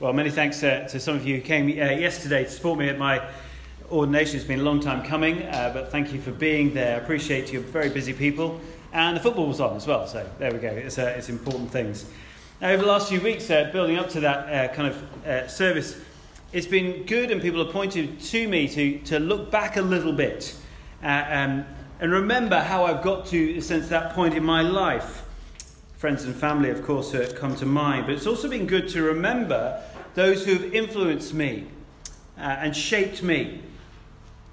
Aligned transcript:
Well, 0.00 0.14
many 0.14 0.30
thanks 0.30 0.62
uh, 0.62 0.88
to 0.88 0.98
some 0.98 1.14
of 1.14 1.26
you 1.26 1.36
who 1.36 1.42
came 1.42 1.66
uh, 1.66 1.90
yesterday 1.90 2.44
to 2.44 2.50
support 2.50 2.78
me 2.78 2.88
at 2.88 2.96
my 2.96 3.22
ordination. 3.90 4.36
It's 4.36 4.46
been 4.46 4.60
a 4.60 4.62
long 4.62 4.80
time 4.80 5.04
coming, 5.04 5.42
uh, 5.42 5.72
but 5.74 5.92
thank 5.92 6.14
you 6.14 6.22
for 6.22 6.30
being 6.30 6.72
there. 6.72 6.96
I 6.96 7.02
appreciate 7.02 7.52
you, 7.52 7.60
very 7.60 7.90
busy 7.90 8.14
people. 8.14 8.58
And 8.94 9.14
the 9.14 9.20
football 9.20 9.46
was 9.46 9.60
on 9.60 9.76
as 9.76 9.86
well, 9.86 10.06
so 10.06 10.26
there 10.38 10.50
we 10.54 10.58
go. 10.58 10.68
It's, 10.68 10.98
uh, 10.98 11.12
it's 11.18 11.28
important 11.28 11.70
things. 11.70 12.06
Now, 12.62 12.70
over 12.70 12.82
the 12.82 12.88
last 12.88 13.10
few 13.10 13.20
weeks, 13.20 13.50
uh, 13.50 13.68
building 13.74 13.98
up 13.98 14.08
to 14.10 14.20
that 14.20 14.70
uh, 14.70 14.74
kind 14.74 14.88
of 14.88 15.50
service, 15.50 16.00
it's 16.54 16.66
been 16.66 17.04
good, 17.04 17.30
and 17.30 17.42
people 17.42 17.62
have 17.62 17.72
pointed 17.74 18.20
to 18.20 18.48
me 18.48 18.68
to, 18.68 19.00
to 19.00 19.18
look 19.18 19.50
back 19.50 19.76
a 19.76 19.82
little 19.82 20.14
bit 20.14 20.56
um, 21.02 21.66
and 22.00 22.10
remember 22.10 22.58
how 22.58 22.86
I've 22.86 23.02
got 23.02 23.26
to, 23.26 23.60
since 23.60 23.88
that 23.88 24.14
point 24.14 24.32
in 24.32 24.44
my 24.44 24.62
life. 24.62 25.26
Friends 25.98 26.24
and 26.24 26.34
family, 26.34 26.70
of 26.70 26.82
course, 26.82 27.14
come 27.34 27.54
to 27.56 27.66
mind, 27.66 28.06
but 28.06 28.14
it's 28.14 28.26
also 28.26 28.48
been 28.48 28.66
good 28.66 28.88
to 28.88 29.02
remember 29.02 29.82
those 30.14 30.44
who 30.44 30.54
have 30.54 30.74
influenced 30.74 31.34
me 31.34 31.66
uh, 32.36 32.42
and 32.42 32.76
shaped 32.76 33.22
me. 33.22 33.62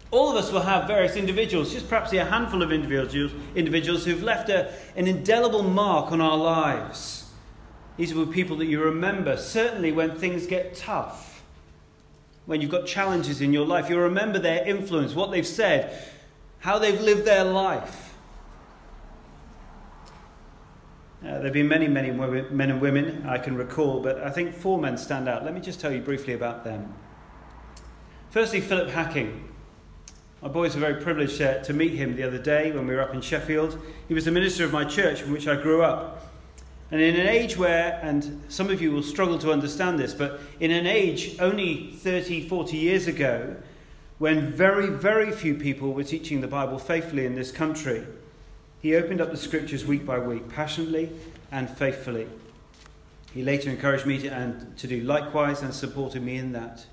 All 0.09 0.29
of 0.29 0.37
us 0.37 0.51
will 0.51 0.61
have 0.61 0.87
various 0.87 1.15
individuals, 1.15 1.73
just 1.73 1.89
perhaps 1.89 2.13
a 2.13 2.23
handful 2.23 2.61
of 2.61 2.71
individuals, 2.71 3.31
individuals 3.55 4.05
who've 4.05 4.23
left 4.23 4.49
a, 4.49 4.73
an 4.95 5.07
indelible 5.07 5.63
mark 5.63 6.11
on 6.11 6.21
our 6.21 6.37
lives. 6.37 7.29
These 7.97 8.15
are 8.15 8.25
people 8.25 8.55
that 8.57 8.67
you 8.67 8.81
remember, 8.81 9.35
certainly 9.37 9.91
when 9.91 10.15
things 10.15 10.45
get 10.45 10.75
tough, 10.75 11.43
when 12.45 12.61
you've 12.61 12.71
got 12.71 12.85
challenges 12.85 13.41
in 13.41 13.51
your 13.51 13.65
life. 13.65 13.89
You'll 13.89 13.99
remember 13.99 14.39
their 14.39 14.65
influence, 14.65 15.13
what 15.13 15.31
they've 15.31 15.45
said, 15.45 16.01
how 16.59 16.79
they've 16.79 17.01
lived 17.01 17.25
their 17.25 17.43
life. 17.43 18.06
Uh, 21.23 21.29
there 21.29 21.43
have 21.45 21.53
been 21.53 21.67
many, 21.67 21.87
many 21.87 22.11
men 22.11 22.69
and 22.69 22.79
women 22.79 23.25
I 23.27 23.39
can 23.39 23.55
recall, 23.55 24.01
but 24.01 24.19
I 24.19 24.29
think 24.29 24.53
four 24.53 24.79
men 24.79 24.97
stand 24.97 25.27
out. 25.27 25.43
Let 25.43 25.55
me 25.55 25.61
just 25.61 25.79
tell 25.79 25.91
you 25.91 25.99
briefly 25.99 26.33
about 26.33 26.63
them. 26.63 26.93
Firstly, 28.29 28.61
Philip 28.61 28.89
Hacking. 28.89 29.49
My 30.43 30.47
boys 30.47 30.75
were 30.75 30.81
very 30.81 31.01
privileged 31.01 31.41
uh, 31.41 31.63
to 31.63 31.73
meet 31.73 31.93
him 31.93 32.15
the 32.15 32.21
other 32.21 32.37
day 32.37 32.71
when 32.71 32.85
we 32.85 32.93
were 32.93 33.01
up 33.01 33.15
in 33.15 33.21
Sheffield. 33.21 33.81
He 34.07 34.13
was 34.13 34.25
the 34.25 34.31
minister 34.31 34.63
of 34.63 34.71
my 34.71 34.85
church 34.85 35.21
from 35.21 35.31
which 35.31 35.47
I 35.47 35.59
grew 35.59 35.81
up. 35.81 36.27
And 36.91 37.01
in 37.01 37.15
an 37.15 37.25
age 37.25 37.57
where, 37.57 37.99
and 38.03 38.43
some 38.47 38.69
of 38.69 38.79
you 38.79 38.91
will 38.91 39.01
struggle 39.01 39.39
to 39.39 39.51
understand 39.51 39.97
this, 39.97 40.13
but 40.13 40.39
in 40.59 40.69
an 40.69 40.85
age 40.85 41.35
only 41.39 41.93
30, 41.93 42.47
40 42.47 42.77
years 42.77 43.07
ago, 43.07 43.55
when 44.19 44.51
very, 44.51 44.87
very 44.87 45.31
few 45.31 45.55
people 45.55 45.93
were 45.93 46.03
teaching 46.03 46.41
the 46.41 46.47
Bible 46.47 46.77
faithfully 46.77 47.25
in 47.25 47.33
this 47.33 47.51
country, 47.51 48.05
he 48.87 48.95
opened 48.95 49.19
up 49.19 49.31
the 49.31 49.37
scriptures 49.37 49.85
week 49.85 50.05
by 50.05 50.17
week, 50.17 50.47
passionately 50.47 51.11
and 51.51 51.69
faithfully. 51.69 52.25
He 53.33 53.43
later 53.43 53.69
encouraged 53.69 54.05
me 54.05 54.17
to, 54.19 54.29
and, 54.29 54.77
to 54.77 54.87
do 54.87 55.01
likewise 55.01 55.61
and 55.61 55.73
supported 55.73 56.23
me 56.23 56.37
in 56.37 56.53
that. 56.53 56.85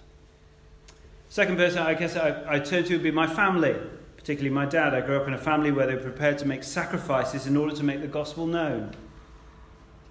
Second 1.28 1.56
person 1.56 1.78
I 1.78 1.94
guess 1.94 2.16
I, 2.16 2.54
I 2.56 2.58
turn 2.58 2.82
to 2.82 2.94
would 2.94 3.04
be 3.04 3.12
my 3.12 3.28
family, 3.28 3.76
particularly 4.16 4.52
my 4.52 4.66
dad. 4.66 4.92
I 4.92 5.02
grew 5.02 5.16
up 5.16 5.28
in 5.28 5.34
a 5.34 5.38
family 5.38 5.70
where 5.70 5.86
they 5.86 5.94
were 5.94 6.00
prepared 6.00 6.36
to 6.38 6.46
make 6.46 6.64
sacrifices 6.64 7.46
in 7.46 7.56
order 7.56 7.76
to 7.76 7.84
make 7.84 8.00
the 8.00 8.08
gospel 8.08 8.48
known. 8.48 8.90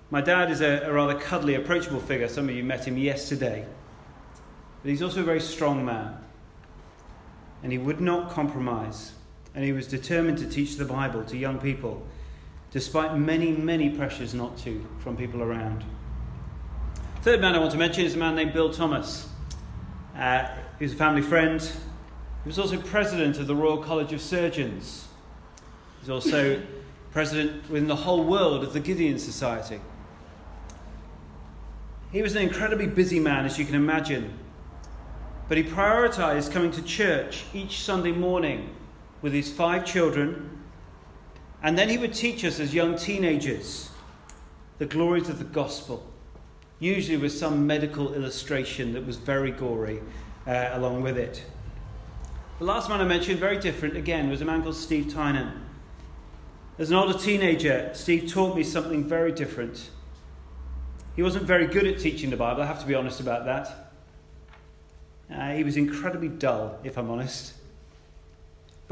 My 0.09 0.22
dad 0.22 0.52
is 0.52 0.62
a, 0.62 0.84
a 0.86 0.94
rather 0.94 1.20
cuddly, 1.20 1.56
approachable 1.56 2.00
figure. 2.00 2.30
Some 2.30 2.47
of 2.47 2.56
you 2.56 2.64
met 2.64 2.88
him 2.88 2.97
yesterday. 2.97 3.66
But 4.81 4.90
he's 4.90 5.02
also 5.02 5.20
a 5.20 5.25
very 5.25 5.42
strong 5.42 5.84
man. 5.84 6.18
And 7.62 7.73
he 7.73 7.78
would 7.78 8.00
not 8.00 8.30
compromise 8.30 9.12
and 9.56 9.64
he 9.64 9.72
was 9.72 9.88
determined 9.88 10.38
to 10.40 10.48
teach 10.48 10.78
the 10.78 10.86
Bible 10.86 11.23
to 11.26 11.38
young 11.38 11.59
people, 11.59 12.06
despite 12.72 13.18
many, 13.18 13.52
many 13.52 13.90
pressures 13.90 14.34
not 14.34 14.58
to 14.59 14.86
from 15.00 15.16
people 15.16 15.42
around. 15.42 15.84
Third 17.22 17.40
man 17.40 17.56
I 17.56 17.59
want 17.59 17.72
to 17.72 17.78
mention 17.78 18.04
is 18.04 18.16
a 18.16 18.18
man 18.18 18.36
named 18.36 18.54
Bill 18.54 18.74
Thomas. 18.74 19.28
Uh, 20.18 20.48
he 20.80 20.86
was 20.86 20.94
a 20.94 20.98
family 20.98 21.22
friend. 21.22 21.62
He 21.62 22.50
was 22.50 22.59
also 22.59 22.78
president 22.78 23.38
of 23.38 23.48
the 23.48 23.56
Royal 23.56 23.78
College 23.78 24.12
of 24.12 24.22
Surgeons. 24.22 25.08
He's 26.02 26.09
also 26.09 26.62
president 27.12 27.69
within 27.69 27.88
the 27.88 27.96
whole 27.96 28.24
world 28.24 28.63
of 28.63 28.74
the 28.74 28.80
Gideon 28.80 29.19
Society. 29.19 29.80
He 32.12 32.22
was 32.22 32.36
an 32.36 32.42
incredibly 32.42 32.88
busy 32.88 33.19
man, 33.19 33.46
as 33.46 33.58
you 33.58 33.66
can 33.66 33.75
imagine. 33.75 34.38
But 35.47 35.58
he 35.58 35.63
prioritized 35.63 36.52
coming 36.52 36.72
to 36.72 36.81
church 36.81 37.46
each 37.53 37.81
Sunday 37.81 38.12
morning 38.12 38.69
with 39.23 39.34
his 39.34 39.51
five 39.51 39.85
children, 39.85 40.61
and 41.63 41.78
then 41.78 41.89
he 41.89 41.97
would 41.97 42.13
teach 42.13 42.44
us 42.45 42.59
as 42.59 42.73
young 42.73 42.95
teenagers 42.95 43.89
the 44.79 44.85
glories 44.85 45.29
of 45.29 45.39
the 45.39 45.45
gospel, 45.45 46.06
usually 46.79 47.17
with 47.17 47.31
some 47.31 47.66
medical 47.66 48.13
illustration 48.13 48.91
that 48.91 49.06
was 49.07 49.16
very 49.16 49.50
gory 49.50 50.01
uh, 50.45 50.69
along 50.73 51.01
with 51.01 51.17
it. 51.17 51.44
The 52.59 52.66
last 52.66 52.89
man 52.89 53.00
I 53.00 53.06
mentioned, 53.06 53.39
very 53.39 53.57
different 53.57 53.95
again, 53.95 54.29
was 54.29 54.41
a 54.41 54.45
man 54.45 54.62
called 54.62 54.75
Steve 54.75 55.12
Tynan. 55.12 55.62
As 56.78 56.89
an 56.89 56.97
older 56.97 57.17
teenager, 57.17 57.91
Steve 57.94 58.29
taught 58.29 58.57
me 58.57 58.63
something 58.63 59.07
very 59.07 59.31
different. 59.31 59.89
He 61.16 61.23
wasn't 61.23 61.45
very 61.45 61.67
good 61.67 61.88
at 61.88 62.00
teaching 62.00 62.29
the 62.29 62.38
Bible, 62.38 62.62
I 62.62 62.66
have 62.66 62.81
to 62.81 62.88
be 62.88 62.95
honest 62.95 63.22
about 63.22 63.45
that. 63.45 63.94
Uh, 65.33 65.53
he 65.53 65.63
was 65.63 65.78
incredibly 65.78 66.28
dull, 66.28 66.78
if 66.83 66.97
I'm 66.97 67.09
honest. 67.09 67.53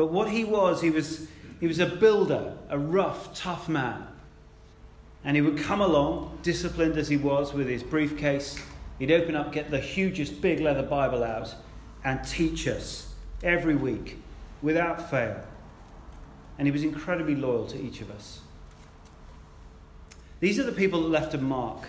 But 0.02 0.08
what 0.08 0.32
he 0.32 0.44
was, 0.44 0.82
he 0.82 0.90
was, 0.90 1.28
he 1.60 1.68
was 1.68 1.78
a 1.78 1.86
builder, 1.86 2.58
a 2.70 2.80
rough, 2.80 3.36
tough 3.36 3.70
man. 3.70 4.08
And 5.24 5.36
he 5.36 5.44
would 5.44 5.60
come 5.60 5.80
along, 5.80 6.40
disciplined 6.42 6.98
as 6.98 7.08
he 7.08 7.18
was, 7.18 7.54
with 7.54 7.68
his 7.68 7.84
briefcase. 7.84 8.60
He'd 8.98 9.12
open 9.12 9.36
up, 9.36 9.52
get 9.52 9.70
the 9.70 9.78
hugest 9.78 10.42
big 10.42 10.60
leather 10.60 10.82
Bible 10.82 11.24
out, 11.24 11.54
and 12.04 12.28
teach 12.28 12.68
us 12.68 13.14
every 13.44 13.76
week 13.76 14.18
without 14.64 15.08
fail. 15.12 15.40
And 16.58 16.68
he 16.68 16.72
was 16.72 16.82
incredibly 16.82 17.36
loyal 17.36 17.68
to 17.68 17.80
each 17.80 18.02
of 18.02 18.10
us. 18.10 18.40
These 20.40 20.58
are 20.58 20.64
the 20.64 20.72
people 20.72 21.04
that 21.04 21.10
left 21.10 21.36
a 21.36 21.38
mark. 21.38 21.88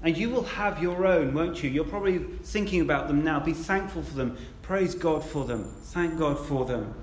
And 0.00 0.16
you 0.16 0.30
will 0.30 0.44
have 0.44 0.80
your 0.80 1.08
own, 1.08 1.34
won't 1.34 1.60
you? 1.60 1.70
You're 1.70 1.84
probably 1.86 2.18
thinking 2.18 2.82
about 2.82 3.08
them 3.08 3.24
now. 3.24 3.40
Be 3.40 3.52
thankful 3.52 4.04
for 4.04 4.14
them. 4.14 4.38
Praise 4.70 4.94
God 4.94 5.24
for 5.24 5.44
them. 5.44 5.64
Thank 5.86 6.16
God 6.16 6.38
for 6.38 6.64
them. 6.64 6.94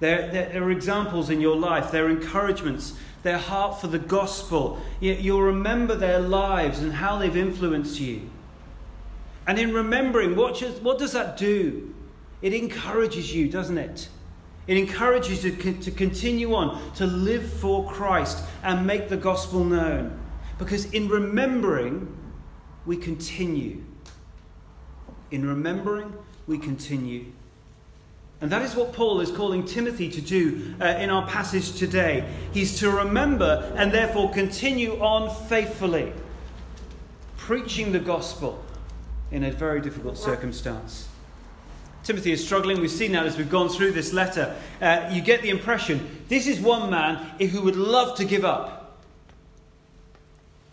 There, 0.00 0.50
are 0.54 0.70
examples 0.70 1.28
in 1.28 1.38
your 1.38 1.54
life, 1.54 1.90
there 1.90 2.06
are 2.06 2.08
encouragements, 2.08 2.94
their 3.22 3.36
heart 3.36 3.78
for 3.78 3.88
the 3.88 3.98
gospel. 3.98 4.80
You, 4.98 5.12
you'll 5.12 5.42
remember 5.42 5.94
their 5.94 6.18
lives 6.18 6.78
and 6.78 6.94
how 6.94 7.18
they've 7.18 7.36
influenced 7.36 8.00
you. 8.00 8.22
And 9.46 9.58
in 9.58 9.74
remembering, 9.74 10.34
what, 10.34 10.54
just, 10.54 10.80
what 10.80 10.98
does 10.98 11.12
that 11.12 11.36
do? 11.36 11.94
It 12.40 12.54
encourages 12.54 13.34
you, 13.34 13.50
doesn't 13.50 13.76
it? 13.76 14.08
It 14.66 14.78
encourages 14.78 15.44
you 15.44 15.54
to, 15.54 15.74
to 15.74 15.90
continue 15.90 16.54
on, 16.54 16.94
to 16.94 17.06
live 17.06 17.52
for 17.52 17.86
Christ 17.86 18.42
and 18.62 18.86
make 18.86 19.10
the 19.10 19.18
gospel 19.18 19.62
known. 19.62 20.18
Because 20.58 20.86
in 20.86 21.10
remembering, 21.10 22.16
we 22.86 22.96
continue. 22.96 23.84
In 25.30 25.46
remembering, 25.46 26.14
we 26.46 26.58
continue. 26.58 27.26
And 28.40 28.50
that 28.50 28.62
is 28.62 28.74
what 28.74 28.92
Paul 28.92 29.20
is 29.20 29.30
calling 29.30 29.64
Timothy 29.64 30.10
to 30.10 30.20
do 30.20 30.74
uh, 30.80 30.86
in 30.86 31.10
our 31.10 31.26
passage 31.28 31.74
today. 31.74 32.28
He's 32.52 32.78
to 32.80 32.90
remember 32.90 33.72
and 33.76 33.92
therefore 33.92 34.32
continue 34.32 35.00
on 35.00 35.32
faithfully, 35.46 36.12
preaching 37.36 37.92
the 37.92 38.00
gospel 38.00 38.62
in 39.30 39.44
a 39.44 39.52
very 39.52 39.80
difficult 39.80 40.18
circumstance. 40.18 41.08
Timothy 42.02 42.32
is 42.32 42.44
struggling. 42.44 42.80
We've 42.80 42.90
seen 42.90 43.12
that 43.12 43.26
as 43.26 43.38
we've 43.38 43.48
gone 43.48 43.68
through 43.68 43.92
this 43.92 44.12
letter. 44.12 44.56
Uh, 44.80 45.08
you 45.12 45.22
get 45.22 45.42
the 45.42 45.50
impression 45.50 46.24
this 46.28 46.48
is 46.48 46.58
one 46.58 46.90
man 46.90 47.16
who 47.38 47.62
would 47.62 47.76
love 47.76 48.16
to 48.16 48.24
give 48.24 48.44
up. 48.44 48.81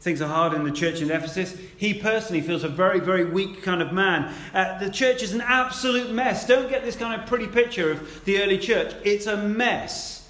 Things 0.01 0.21
are 0.21 0.27
hard 0.27 0.53
in 0.53 0.63
the 0.63 0.71
church 0.71 1.01
in 1.01 1.11
Ephesus. 1.11 1.57
He 1.75 1.93
personally 1.93 2.41
feels 2.41 2.63
a 2.63 2.69
very, 2.69 3.01
very 3.01 3.25
weak 3.25 3.61
kind 3.63 3.81
of 3.81 3.91
man. 3.91 4.33
Uh, 4.53 4.77
the 4.79 4.89
church 4.89 5.21
is 5.21 5.33
an 5.33 5.41
absolute 5.41 6.11
mess. 6.11 6.47
Don't 6.47 6.69
get 6.69 6.85
this 6.85 6.95
kind 6.95 7.19
of 7.19 7.27
pretty 7.27 7.47
picture 7.47 7.91
of 7.91 8.23
the 8.23 8.41
early 8.41 8.57
church. 8.57 8.93
It's 9.03 9.27
a 9.27 9.35
mess. 9.35 10.29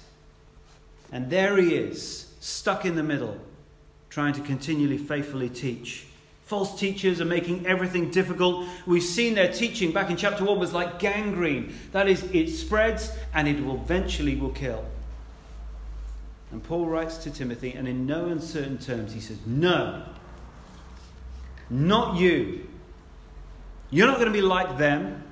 And 1.12 1.30
there 1.30 1.56
he 1.56 1.74
is, 1.74 2.32
stuck 2.40 2.84
in 2.84 2.96
the 2.96 3.02
middle, 3.02 3.38
trying 4.08 4.32
to 4.34 4.40
continually 4.40 4.98
faithfully 4.98 5.48
teach. 5.48 6.06
False 6.46 6.76
teachers 6.76 7.20
are 7.20 7.24
making 7.26 7.64
everything 7.64 8.10
difficult. 8.10 8.66
We've 8.84 9.04
seen 9.04 9.36
their 9.36 9.52
teaching 9.52 9.92
back 9.92 10.10
in 10.10 10.16
chapter 10.16 10.44
1 10.44 10.58
was 10.58 10.72
like 10.72 10.98
gangrene. 10.98 11.74
That 11.92 12.08
is, 12.08 12.24
it 12.32 12.50
spreads 12.50 13.12
and 13.32 13.46
it 13.46 13.64
will 13.64 13.76
eventually 13.76 14.34
will 14.34 14.50
kill. 14.50 14.84
And 16.52 16.62
Paul 16.62 16.86
writes 16.86 17.18
to 17.18 17.30
Timothy, 17.30 17.72
and 17.72 17.86
in 17.86 18.06
no 18.06 18.26
uncertain 18.26 18.78
terms, 18.78 19.12
he 19.12 19.20
says, 19.20 19.38
No, 19.46 20.04
not 21.68 22.16
you. 22.16 22.66
You're 23.90 24.06
not 24.06 24.16
going 24.16 24.28
to 24.28 24.32
be 24.32 24.42
like 24.42 24.78
them. 24.78 25.24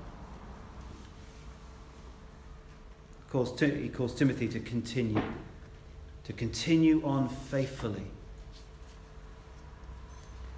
He 3.27 3.89
calls, 3.91 4.15
Timothy 4.15 4.49
to 4.49 4.61
continue, 4.61 5.23
to 6.25 6.33
continue 6.33 7.05
on 7.05 7.29
faithfully, 7.29 8.07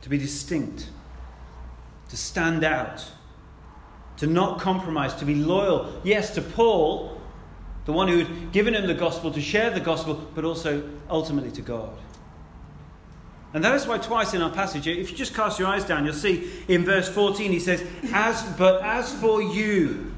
to 0.02 0.08
be 0.08 0.18
distinct, 0.18 0.88
to 2.10 2.16
stand 2.16 2.64
out, 2.64 3.04
to 4.18 4.26
not 4.26 4.60
compromise, 4.60 5.14
to 5.14 5.24
be 5.24 5.34
loyal, 5.34 6.00
yes, 6.04 6.34
to 6.36 6.42
Paul, 6.42 7.19
the 7.84 7.92
one 7.92 8.08
who 8.08 8.24
had 8.24 8.52
given 8.52 8.74
him 8.74 8.86
the 8.86 8.94
gospel, 8.94 9.30
to 9.32 9.40
share 9.40 9.70
the 9.70 9.80
gospel, 9.80 10.14
but 10.34 10.44
also 10.44 10.88
ultimately 11.08 11.50
to 11.52 11.62
God. 11.62 11.96
And 13.52 13.64
that 13.64 13.74
is 13.74 13.86
why 13.86 13.98
twice 13.98 14.32
in 14.32 14.42
our 14.42 14.50
passage, 14.50 14.86
if 14.86 15.10
you 15.10 15.16
just 15.16 15.34
cast 15.34 15.58
your 15.58 15.66
eyes 15.66 15.84
down, 15.84 16.04
you'll 16.04 16.14
see 16.14 16.50
in 16.68 16.84
verse 16.84 17.08
14 17.08 17.50
he 17.50 17.58
says, 17.58 17.84
as, 18.12 18.42
But 18.56 18.82
as 18.82 19.12
for 19.14 19.42
you, 19.42 20.10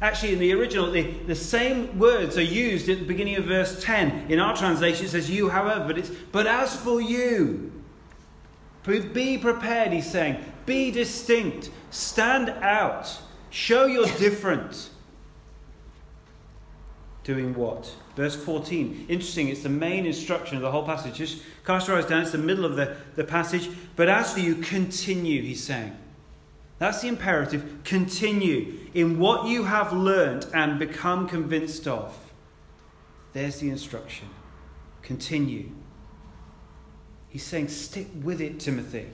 Actually, 0.00 0.32
in 0.32 0.38
the 0.38 0.52
original, 0.52 0.90
the, 0.90 1.02
the 1.26 1.34
same 1.34 1.98
words 1.98 2.38
are 2.38 2.42
used 2.42 2.88
at 2.88 3.00
the 3.00 3.04
beginning 3.04 3.34
of 3.36 3.44
verse 3.44 3.82
10. 3.82 4.30
In 4.30 4.38
our 4.38 4.56
translation, 4.56 5.06
it 5.06 5.08
says 5.08 5.28
you, 5.28 5.48
however, 5.48 5.84
but 5.88 5.98
it's, 5.98 6.10
but 6.30 6.46
as 6.46 6.76
for 6.76 7.00
you, 7.00 7.72
be 8.84 9.38
prepared, 9.38 9.92
he's 9.92 10.08
saying. 10.08 10.42
Be 10.66 10.92
distinct. 10.92 11.70
Stand 11.90 12.50
out. 12.50 13.18
Show 13.50 13.86
you're 13.86 14.06
different. 14.06 14.90
Doing 17.28 17.54
what? 17.54 17.94
Verse 18.16 18.34
14. 18.34 19.04
Interesting, 19.06 19.48
it's 19.48 19.62
the 19.62 19.68
main 19.68 20.06
instruction 20.06 20.56
of 20.56 20.62
the 20.62 20.70
whole 20.70 20.82
passage. 20.82 21.16
Just 21.16 21.42
cast 21.62 21.86
your 21.86 21.98
eyes 21.98 22.06
down, 22.06 22.22
it's 22.22 22.32
the 22.32 22.38
middle 22.38 22.64
of 22.64 22.74
the, 22.74 22.96
the 23.16 23.24
passage. 23.24 23.68
But 23.96 24.08
as 24.08 24.32
for 24.32 24.40
you, 24.40 24.54
continue, 24.54 25.42
he's 25.42 25.62
saying. 25.62 25.94
That's 26.78 27.02
the 27.02 27.08
imperative. 27.08 27.80
Continue 27.84 28.78
in 28.94 29.18
what 29.18 29.46
you 29.46 29.64
have 29.64 29.92
learned 29.92 30.46
and 30.54 30.78
become 30.78 31.28
convinced 31.28 31.86
of. 31.86 32.16
There's 33.34 33.60
the 33.60 33.68
instruction. 33.68 34.30
Continue. 35.02 35.70
He's 37.28 37.44
saying, 37.44 37.68
stick 37.68 38.06
with 38.22 38.40
it, 38.40 38.58
Timothy. 38.58 39.06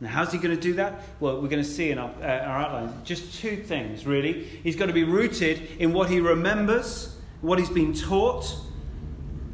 Now, 0.00 0.10
how's 0.10 0.30
he 0.30 0.38
going 0.38 0.54
to 0.54 0.62
do 0.62 0.74
that? 0.74 1.02
Well, 1.18 1.40
we're 1.40 1.48
going 1.48 1.64
to 1.64 1.68
see 1.68 1.90
in 1.90 1.98
our, 1.98 2.12
uh, 2.22 2.24
our 2.24 2.58
outline 2.58 3.00
just 3.04 3.40
two 3.40 3.56
things, 3.56 4.06
really. 4.06 4.44
He's 4.62 4.76
got 4.76 4.86
to 4.86 4.92
be 4.92 5.02
rooted 5.02 5.80
in 5.80 5.92
what 5.92 6.08
he 6.08 6.20
remembers, 6.20 7.15
what 7.40 7.58
he's 7.58 7.70
been 7.70 7.92
taught, 7.92 8.54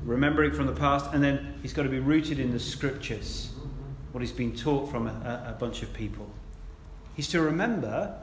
remembering 0.04 0.52
from 0.52 0.66
the 0.66 0.72
past, 0.72 1.12
and 1.12 1.22
then 1.22 1.54
he's 1.62 1.72
got 1.72 1.82
to 1.82 1.88
be 1.88 2.00
rooted 2.00 2.38
in 2.38 2.52
the 2.52 2.60
scriptures, 2.60 3.52
what 4.12 4.20
he's 4.20 4.32
been 4.32 4.54
taught 4.54 4.90
from 4.90 5.06
a, 5.06 5.44
a 5.48 5.56
bunch 5.58 5.82
of 5.82 5.92
people. 5.92 6.28
He's 7.14 7.28
to 7.28 7.40
remember 7.40 8.18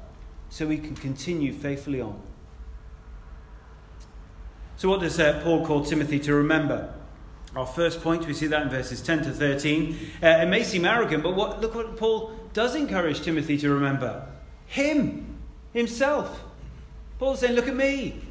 so 0.49 0.67
he 0.69 0.77
can 0.77 0.95
continue 0.95 1.53
faithfully 1.53 2.01
on. 2.01 2.19
So, 4.77 4.89
what 4.89 5.01
does 5.01 5.19
uh, 5.19 5.41
Paul 5.43 5.65
call 5.65 5.83
Timothy 5.83 6.19
to 6.21 6.33
remember? 6.33 6.93
Our 7.55 7.65
first 7.65 8.01
point, 8.01 8.25
we 8.27 8.33
see 8.33 8.47
that 8.47 8.61
in 8.61 8.69
verses 8.69 9.01
10 9.01 9.23
to 9.23 9.31
13. 9.31 9.97
Uh, 10.21 10.27
it 10.27 10.47
may 10.47 10.63
seem 10.63 10.85
arrogant, 10.85 11.23
but 11.23 11.35
what, 11.35 11.59
look 11.61 11.75
what 11.75 11.97
Paul 11.97 12.31
does 12.53 12.75
encourage 12.75 13.21
Timothy 13.21 13.57
to 13.57 13.73
remember 13.73 14.27
him, 14.67 15.37
himself. 15.73 16.43
Paul's 17.17 17.39
saying, 17.39 17.55
Look 17.55 17.67
at 17.67 17.75
me. 17.75 18.21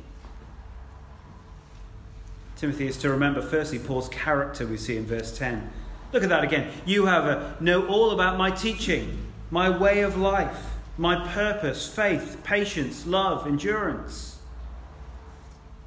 Timothy 2.58 2.88
is 2.88 2.96
to 2.98 3.10
remember, 3.10 3.40
firstly, 3.40 3.78
Paul's 3.78 4.08
character, 4.08 4.66
we 4.66 4.76
see 4.76 4.96
in 4.96 5.06
verse 5.06 5.36
10. 5.38 5.70
Look 6.12 6.24
at 6.24 6.28
that 6.28 6.42
again. 6.42 6.72
You 6.84 7.06
have 7.06 7.24
a, 7.24 7.56
know 7.60 7.86
all 7.86 8.10
about 8.10 8.36
my 8.36 8.50
teaching 8.50 9.26
my 9.50 9.70
way 9.70 10.00
of 10.00 10.16
life, 10.16 10.74
my 10.98 11.26
purpose, 11.28 11.88
faith, 11.88 12.42
patience, 12.44 13.06
love, 13.06 13.46
endurance. 13.46 14.38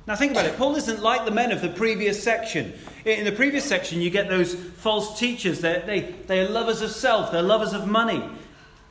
Now, 0.07 0.15
think 0.15 0.31
about 0.31 0.45
it. 0.45 0.57
Paul 0.57 0.75
isn't 0.77 0.99
like 0.99 1.25
the 1.25 1.31
men 1.31 1.51
of 1.51 1.61
the 1.61 1.69
previous 1.69 2.23
section. 2.23 2.73
In 3.05 3.25
the 3.25 3.31
previous 3.31 3.65
section, 3.65 4.01
you 4.01 4.09
get 4.09 4.29
those 4.29 4.55
false 4.55 5.19
teachers. 5.19 5.59
They're, 5.59 5.81
they, 5.81 6.15
they 6.25 6.39
are 6.39 6.49
lovers 6.49 6.81
of 6.81 6.89
self, 6.89 7.31
they're 7.31 7.43
lovers 7.43 7.73
of 7.73 7.87
money. 7.87 8.23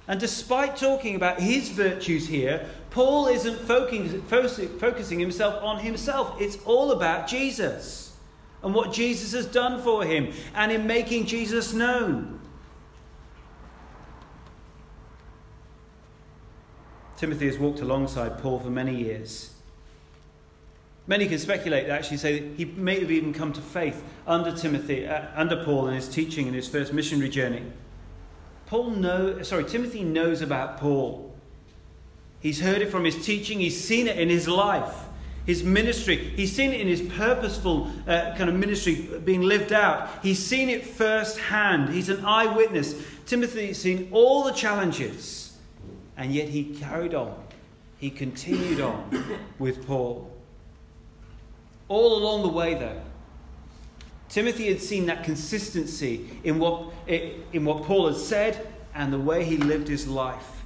And 0.07 0.21
despite 0.21 0.77
talking 0.77 1.15
about 1.15 1.41
his 1.41 1.71
virtues 1.71 2.29
here, 2.29 2.69
Paul 2.91 3.29
isn't 3.29 3.59
focusing 3.61 5.21
himself 5.21 5.63
on 5.63 5.79
himself. 5.79 6.41
It's 6.41 6.59
all 6.65 6.91
about 6.91 7.29
Jesus 7.29 8.17
and 8.63 8.75
what 8.75 8.93
Jesus 8.93 9.33
has 9.33 9.47
done 9.47 9.81
for 9.81 10.05
him 10.05 10.33
and 10.55 10.73
in 10.73 10.87
making 10.87 11.27
Jesus 11.27 11.73
known. 11.73 12.41
Timothy 17.17 17.47
has 17.47 17.59
walked 17.59 17.81
alongside 17.81 18.39
Paul 18.39 18.59
for 18.59 18.71
many 18.71 18.97
years. 18.97 19.53
Many 21.07 21.27
can 21.27 21.39
speculate, 21.39 21.89
actually, 21.89 22.17
say 22.17 22.39
that 22.39 22.57
he 22.57 22.65
may 22.65 23.01
have 23.01 23.11
even 23.11 23.35
come 23.35 23.53
to 23.53 23.61
faith 23.61 24.03
under 24.27 24.57
Timothy, 24.57 25.07
uh, 25.07 25.27
under 25.35 25.65
Paul 25.65 25.89
in 25.89 25.95
his 25.95 26.09
teaching 26.09 26.47
in 26.47 26.55
his 26.55 26.69
first 26.69 26.93
missionary 26.93 27.29
journey. 27.29 27.65
Paul 28.67 28.91
know, 28.91 29.43
sorry, 29.43 29.65
Timothy 29.65 30.05
knows 30.05 30.41
about 30.41 30.79
Paul. 30.79 31.30
He's 32.41 32.61
heard 32.61 32.83
it 32.83 32.91
from 32.91 33.05
his 33.05 33.25
teaching, 33.25 33.61
he's 33.61 33.83
seen 33.83 34.09
it 34.09 34.19
in 34.19 34.29
his 34.29 34.49
life, 34.49 34.95
his 35.47 35.63
ministry. 35.63 36.17
He's 36.17 36.55
seen 36.55 36.73
it 36.73 36.81
in 36.81 36.89
his 36.89 37.03
purposeful 37.03 37.91
uh, 38.07 38.35
kind 38.37 38.49
of 38.49 38.57
ministry 38.57 39.09
being 39.25 39.43
lived 39.43 39.73
out. 39.73 40.09
He's 40.23 40.39
seen 40.39 40.69
it 40.71 40.87
firsthand. 40.87 41.91
He's 41.91 42.09
an 42.09 42.25
eyewitness. 42.25 42.95
Timothy's 43.27 43.79
seen 43.79 44.09
all 44.11 44.45
the 44.45 44.53
challenges 44.53 45.41
and 46.17 46.35
yet 46.35 46.49
he 46.49 46.65
carried 46.65 47.15
on. 47.15 47.35
He 47.99 48.11
continued 48.11 48.81
on 48.81 49.39
with 49.59 49.87
Paul. 49.87 50.31
All 51.89 52.19
along 52.19 52.43
the 52.43 52.49
way, 52.49 52.75
though, 52.75 53.01
Timothy 54.29 54.69
had 54.69 54.81
seen 54.81 55.07
that 55.07 55.25
consistency 55.25 56.31
in 56.45 56.59
what, 56.59 56.93
in 57.09 57.65
what 57.65 57.83
Paul 57.83 58.09
had 58.09 58.17
said 58.17 58.69
and 58.95 59.13
the 59.13 59.19
way 59.19 59.45
he 59.45 59.57
lived 59.57 59.89
his 59.89 60.07
life. 60.07 60.60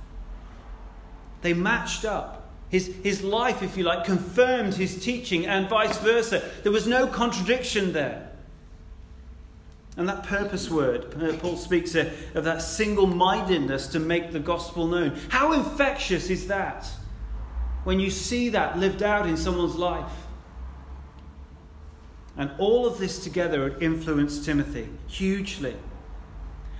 They 1.44 1.52
matched 1.52 2.06
up. 2.06 2.50
His, 2.70 2.86
his 3.02 3.22
life, 3.22 3.62
if 3.62 3.76
you 3.76 3.84
like, 3.84 4.06
confirmed 4.06 4.74
his 4.74 5.04
teaching 5.04 5.46
and 5.46 5.68
vice 5.68 5.98
versa. 5.98 6.42
There 6.62 6.72
was 6.72 6.86
no 6.86 7.06
contradiction 7.06 7.92
there. 7.92 8.30
And 9.98 10.08
that 10.08 10.24
purpose 10.24 10.70
word, 10.70 11.14
uh, 11.22 11.36
Paul 11.36 11.58
speaks 11.58 11.94
of 11.94 12.44
that 12.44 12.62
single 12.62 13.06
mindedness 13.06 13.88
to 13.88 14.00
make 14.00 14.32
the 14.32 14.40
gospel 14.40 14.86
known. 14.86 15.20
How 15.28 15.52
infectious 15.52 16.30
is 16.30 16.46
that 16.46 16.90
when 17.84 18.00
you 18.00 18.08
see 18.08 18.48
that 18.48 18.78
lived 18.78 19.02
out 19.02 19.26
in 19.26 19.36
someone's 19.36 19.76
life? 19.76 20.12
And 22.38 22.52
all 22.56 22.86
of 22.86 22.96
this 22.96 23.22
together 23.22 23.76
influenced 23.80 24.46
Timothy 24.46 24.88
hugely. 25.08 25.76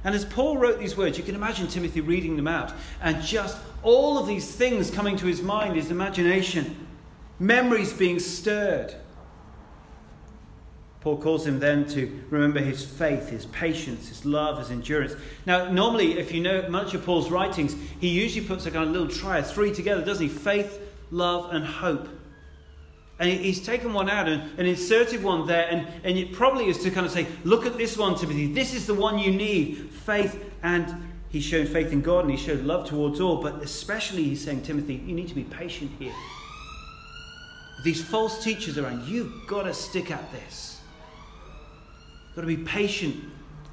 And 0.05 0.15
as 0.15 0.25
Paul 0.25 0.59
wrote 0.59 0.79
these 0.79 0.97
words, 0.97 1.17
you 1.17 1.25
can 1.25 1.35
imagine 1.35 1.67
Timothy 1.67 2.03
reading 2.03 2.37
them 2.37 2.47
out 2.47 2.73
and 3.01 3.23
just 3.23 3.59
all 3.83 4.19
of 4.19 4.27
these 4.27 4.55
things 4.55 4.91
coming 4.91 5.17
to 5.17 5.27
his 5.27 5.43
mind, 5.43 5.77
his 5.77 5.91
imagination, 5.91 6.87
memories 7.39 7.93
being 7.93 8.19
stirred. 8.19 8.95
Paul 11.01 11.19
calls 11.19 11.47
him 11.47 11.59
then 11.59 11.87
to 11.89 12.23
remember 12.31 12.61
his 12.61 12.83
faith, 12.83 13.29
his 13.29 13.45
patience, 13.47 14.09
his 14.09 14.25
love, 14.25 14.59
his 14.59 14.71
endurance. 14.71 15.15
Now, 15.45 15.71
normally, 15.71 16.19
if 16.19 16.33
you 16.33 16.41
know 16.41 16.67
much 16.71 16.95
of 16.95 17.05
Paul's 17.05 17.31
writings, 17.31 17.77
he 18.01 18.09
usually 18.09 18.47
puts 18.47 18.65
a 18.65 18.71
kind 18.71 18.87
of 18.87 18.91
little 18.91 19.09
triad, 19.09 19.47
three 19.47 19.73
together, 19.73 20.03
doesn't 20.03 20.27
he? 20.27 20.33
Faith, 20.33 20.81
love, 21.11 21.53
and 21.53 21.65
hope. 21.65 22.09
And 23.19 23.31
he's 23.31 23.65
taken 23.65 23.93
one 23.93 24.11
out 24.11 24.29
and, 24.29 24.43
and, 24.59 24.67
inserted 24.67 25.23
one 25.23 25.47
there, 25.47 25.69
and, 25.71 25.87
and 26.03 26.19
it 26.19 26.33
probably 26.33 26.67
is 26.67 26.79
to 26.83 26.91
kind 26.91 27.07
of 27.07 27.13
say, 27.13 27.27
look 27.45 27.65
at 27.65 27.79
this 27.79 27.97
one, 27.97 28.17
Timothy. 28.17 28.53
This 28.53 28.75
is 28.75 28.87
the 28.87 28.95
one 28.95 29.19
you 29.19 29.31
need 29.31 29.91
faith. 29.91 30.53
And 30.65 31.15
he's 31.29 31.45
shown 31.45 31.67
faith 31.67 31.93
in 31.93 32.01
God 32.01 32.25
and 32.25 32.31
he 32.31 32.37
showed 32.37 32.65
love 32.65 32.89
towards 32.89 33.21
all, 33.21 33.43
but 33.43 33.63
especially 33.63 34.25
he's 34.25 34.45
saying, 34.45 34.63
Timothy, 34.63 34.95
you 34.95 35.15
need 35.15 35.29
to 35.29 35.35
be 35.35 35.45
patient 35.45 35.91
here. 35.99 36.15
These 37.85 38.03
false 38.03 38.43
teachers 38.43 38.79
around, 38.79 39.07
you've 39.07 39.47
got 39.47 39.65
to 39.65 39.75
stick 39.75 40.11
at 40.11 40.33
this. 40.33 40.81
You've 42.29 42.37
Got 42.37 42.41
to 42.43 42.47
be 42.47 42.57
patient 42.57 43.17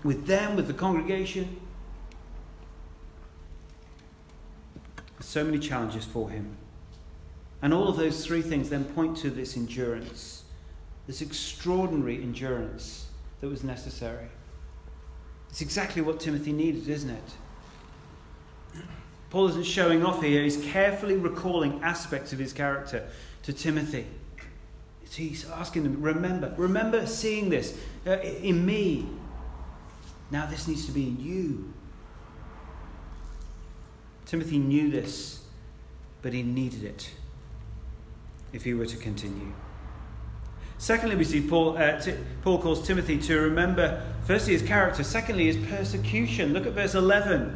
with 0.04 0.26
them, 0.26 0.56
with 0.56 0.68
the 0.68 0.74
congregation. 0.74 1.62
So 5.20 5.44
many 5.44 5.60
challenges 5.60 6.04
for 6.04 6.30
him. 6.30 6.58
And 7.62 7.74
all 7.74 7.88
of 7.88 7.98
those 7.98 8.26
three 8.26 8.42
things 8.42 8.70
then 8.70 8.86
point 8.86 9.18
to 9.18 9.30
this 9.30 9.56
endurance, 9.56 10.44
this 11.08 11.22
extraordinary 11.22 12.22
endurance 12.22 13.06
that 13.40 13.50
was 13.50 13.64
necessary. 13.64 14.28
It's 15.50 15.62
exactly 15.62 16.02
what 16.02 16.20
Timothy 16.20 16.54
needed, 16.54 16.88
isn't 16.90 17.10
it? 17.10 18.84
Paul 19.30 19.48
isn't 19.50 19.66
showing 19.66 20.04
off 20.06 20.22
here, 20.22 20.44
he's 20.44 20.58
carefully 20.58 21.16
recalling 21.16 21.82
aspects 21.84 22.34
of 22.34 22.40
his 22.40 22.52
character 22.52 23.08
to 23.44 23.54
Timothy. 23.54 24.06
He's 25.10 25.50
asking 25.50 25.84
them, 25.84 26.02
remember, 26.02 26.54
remember 26.58 27.06
seeing 27.06 27.50
this 27.50 27.78
uh, 28.08 28.20
in 28.20 28.66
me. 28.66 29.08
Now 30.32 30.46
this 30.46 30.68
needs 30.68 30.86
to 30.86 30.92
be 30.92 31.08
in 31.08 31.20
you. 31.20 31.74
Timothy 34.26 34.58
knew 34.58 34.90
this, 34.90 35.44
but 36.22 36.34
he 36.34 36.44
needed 36.44 36.84
it 36.86 37.12
if 38.54 38.64
he 38.64 38.74
were 38.74 38.86
to 38.86 38.98
continue. 38.98 39.54
Secondly, 40.78 41.16
we 41.16 41.24
see 41.24 41.42
Paul, 41.48 41.78
uh, 41.78 42.00
t- 42.00 42.16
Paul 42.42 42.60
calls 42.60 42.86
Timothy 42.86 43.20
to 43.20 43.40
remember, 43.40 44.02
firstly, 44.26 44.54
his 44.54 44.64
character, 44.64 45.04
secondly, 45.04 45.46
his 45.46 45.70
persecution. 45.70 46.54
Look 46.54 46.66
at 46.66 46.74
verse 46.74 46.96
11. 46.96 47.56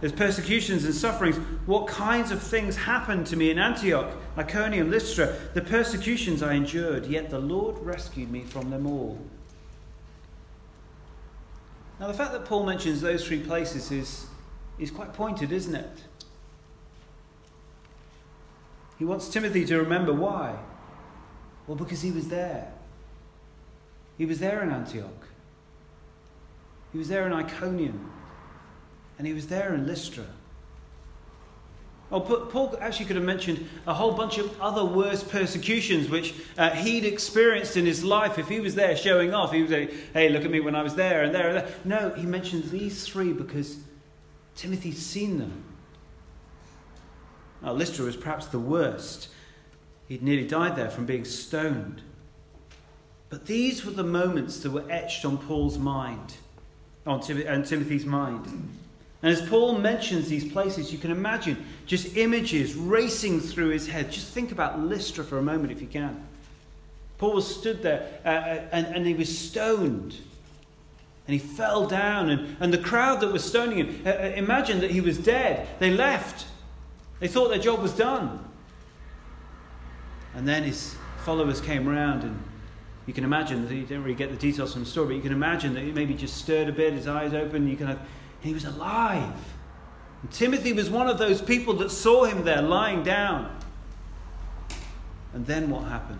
There's 0.00 0.12
persecutions 0.12 0.84
and 0.84 0.94
sufferings. 0.94 1.36
What 1.66 1.88
kinds 1.88 2.30
of 2.30 2.42
things 2.42 2.76
happened 2.76 3.26
to 3.26 3.36
me 3.36 3.50
in 3.50 3.58
Antioch, 3.58 4.14
Iconium, 4.36 4.90
Lystra? 4.90 5.36
The 5.54 5.60
persecutions 5.60 6.42
I 6.42 6.54
endured, 6.54 7.06
yet 7.06 7.30
the 7.30 7.38
Lord 7.38 7.78
rescued 7.80 8.30
me 8.30 8.42
from 8.44 8.70
them 8.70 8.86
all. 8.86 9.18
Now, 12.00 12.06
the 12.06 12.14
fact 12.14 12.32
that 12.32 12.44
Paul 12.44 12.64
mentions 12.64 13.00
those 13.00 13.26
three 13.26 13.40
places 13.40 13.90
is, 13.90 14.26
is 14.78 14.90
quite 14.90 15.12
pointed, 15.12 15.50
isn't 15.50 15.74
it? 15.74 16.04
He 18.98 19.04
wants 19.04 19.28
Timothy 19.28 19.64
to 19.66 19.78
remember 19.78 20.12
why. 20.12 20.58
Well, 21.66 21.76
because 21.76 22.02
he 22.02 22.10
was 22.10 22.28
there. 22.28 22.72
He 24.16 24.26
was 24.26 24.40
there 24.40 24.62
in 24.62 24.70
Antioch. 24.70 25.28
He 26.92 26.98
was 26.98 27.08
there 27.08 27.26
in 27.26 27.32
Iconium. 27.32 28.10
And 29.18 29.26
he 29.26 29.32
was 29.32 29.46
there 29.46 29.74
in 29.74 29.86
Lystra. 29.86 30.24
Oh, 32.10 32.20
Paul 32.20 32.74
actually 32.80 33.04
could 33.04 33.16
have 33.16 33.24
mentioned 33.24 33.68
a 33.86 33.92
whole 33.92 34.12
bunch 34.12 34.38
of 34.38 34.58
other 34.62 34.82
worse 34.82 35.22
persecutions 35.22 36.08
which 36.08 36.34
uh, 36.56 36.70
he'd 36.70 37.04
experienced 37.04 37.76
in 37.76 37.84
his 37.84 38.02
life 38.02 38.38
if 38.38 38.48
he 38.48 38.60
was 38.60 38.74
there 38.74 38.96
showing 38.96 39.34
off. 39.34 39.52
He 39.52 39.60
was 39.60 39.70
like, 39.70 39.92
hey, 40.14 40.30
look 40.30 40.42
at 40.42 40.50
me 40.50 40.60
when 40.60 40.74
I 40.74 40.82
was 40.82 40.94
there 40.94 41.22
and 41.22 41.34
there 41.34 41.48
and 41.50 41.58
there. 41.58 41.74
No, 41.84 42.10
he 42.14 42.24
mentions 42.24 42.70
these 42.70 43.06
three 43.06 43.34
because 43.34 43.76
Timothy's 44.56 45.04
seen 45.04 45.38
them. 45.38 45.64
Now, 47.62 47.72
Lystra 47.72 48.04
was 48.04 48.16
perhaps 48.16 48.46
the 48.46 48.58
worst. 48.58 49.28
He'd 50.08 50.22
nearly 50.22 50.46
died 50.46 50.76
there 50.76 50.90
from 50.90 51.06
being 51.06 51.24
stoned. 51.24 52.02
But 53.30 53.46
these 53.46 53.84
were 53.84 53.92
the 53.92 54.04
moments 54.04 54.60
that 54.60 54.70
were 54.70 54.84
etched 54.90 55.24
on 55.24 55.38
Paul's 55.38 55.78
mind, 55.78 56.34
on 57.06 57.20
Tim- 57.20 57.46
and 57.46 57.64
Timothy's 57.64 58.06
mind. 58.06 58.46
And 59.20 59.32
as 59.32 59.46
Paul 59.48 59.78
mentions 59.78 60.28
these 60.28 60.50
places, 60.50 60.92
you 60.92 60.98
can 60.98 61.10
imagine 61.10 61.66
just 61.86 62.16
images 62.16 62.74
racing 62.74 63.40
through 63.40 63.70
his 63.70 63.88
head. 63.88 64.12
Just 64.12 64.28
think 64.28 64.52
about 64.52 64.78
Lystra 64.78 65.24
for 65.24 65.38
a 65.38 65.42
moment, 65.42 65.72
if 65.72 65.80
you 65.80 65.88
can. 65.88 66.24
Paul 67.18 67.34
was 67.34 67.52
stood 67.52 67.82
there 67.82 68.20
uh, 68.24 68.28
uh, 68.28 68.68
and, 68.70 68.86
and 68.86 69.06
he 69.06 69.14
was 69.14 69.36
stoned. 69.36 70.16
And 71.26 71.34
he 71.34 71.38
fell 71.38 71.86
down, 71.86 72.30
and, 72.30 72.56
and 72.58 72.72
the 72.72 72.78
crowd 72.78 73.20
that 73.20 73.32
was 73.32 73.44
stoning 73.44 73.78
him 73.78 74.02
uh, 74.06 74.10
uh, 74.10 74.32
imagined 74.36 74.80
that 74.82 74.92
he 74.92 75.02
was 75.02 75.18
dead. 75.18 75.68
They 75.78 75.90
left. 75.90 76.46
They 77.20 77.28
thought 77.28 77.48
their 77.48 77.58
job 77.58 77.80
was 77.80 77.92
done. 77.92 78.44
And 80.34 80.46
then 80.46 80.62
his 80.62 80.94
followers 81.24 81.60
came 81.60 81.88
around, 81.88 82.22
and 82.22 82.42
you 83.06 83.14
can 83.14 83.24
imagine 83.24 83.62
you 83.62 83.82
didn't 83.82 84.04
really 84.04 84.14
get 84.14 84.30
the 84.30 84.36
details 84.36 84.72
from 84.72 84.84
the 84.84 84.88
story, 84.90 85.08
but 85.08 85.16
you 85.16 85.22
can 85.22 85.32
imagine 85.32 85.74
that 85.74 85.82
he 85.82 85.92
maybe 85.92 86.14
just 86.14 86.36
stirred 86.36 86.68
a 86.68 86.72
bit, 86.72 86.92
his 86.92 87.08
eyes 87.08 87.34
open. 87.34 87.66
You 87.68 87.76
can 87.76 87.88
have, 87.88 88.00
he 88.40 88.54
was 88.54 88.64
alive. 88.64 89.34
And 90.22 90.30
Timothy 90.30 90.72
was 90.72 90.90
one 90.90 91.08
of 91.08 91.18
those 91.18 91.40
people 91.40 91.74
that 91.74 91.90
saw 91.90 92.24
him 92.24 92.44
there 92.44 92.62
lying 92.62 93.02
down. 93.02 93.56
And 95.32 95.46
then 95.46 95.70
what 95.70 95.84
happened? 95.84 96.18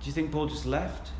Do 0.00 0.06
you 0.06 0.12
think 0.12 0.32
Paul 0.32 0.46
just 0.46 0.66
left? 0.66 1.10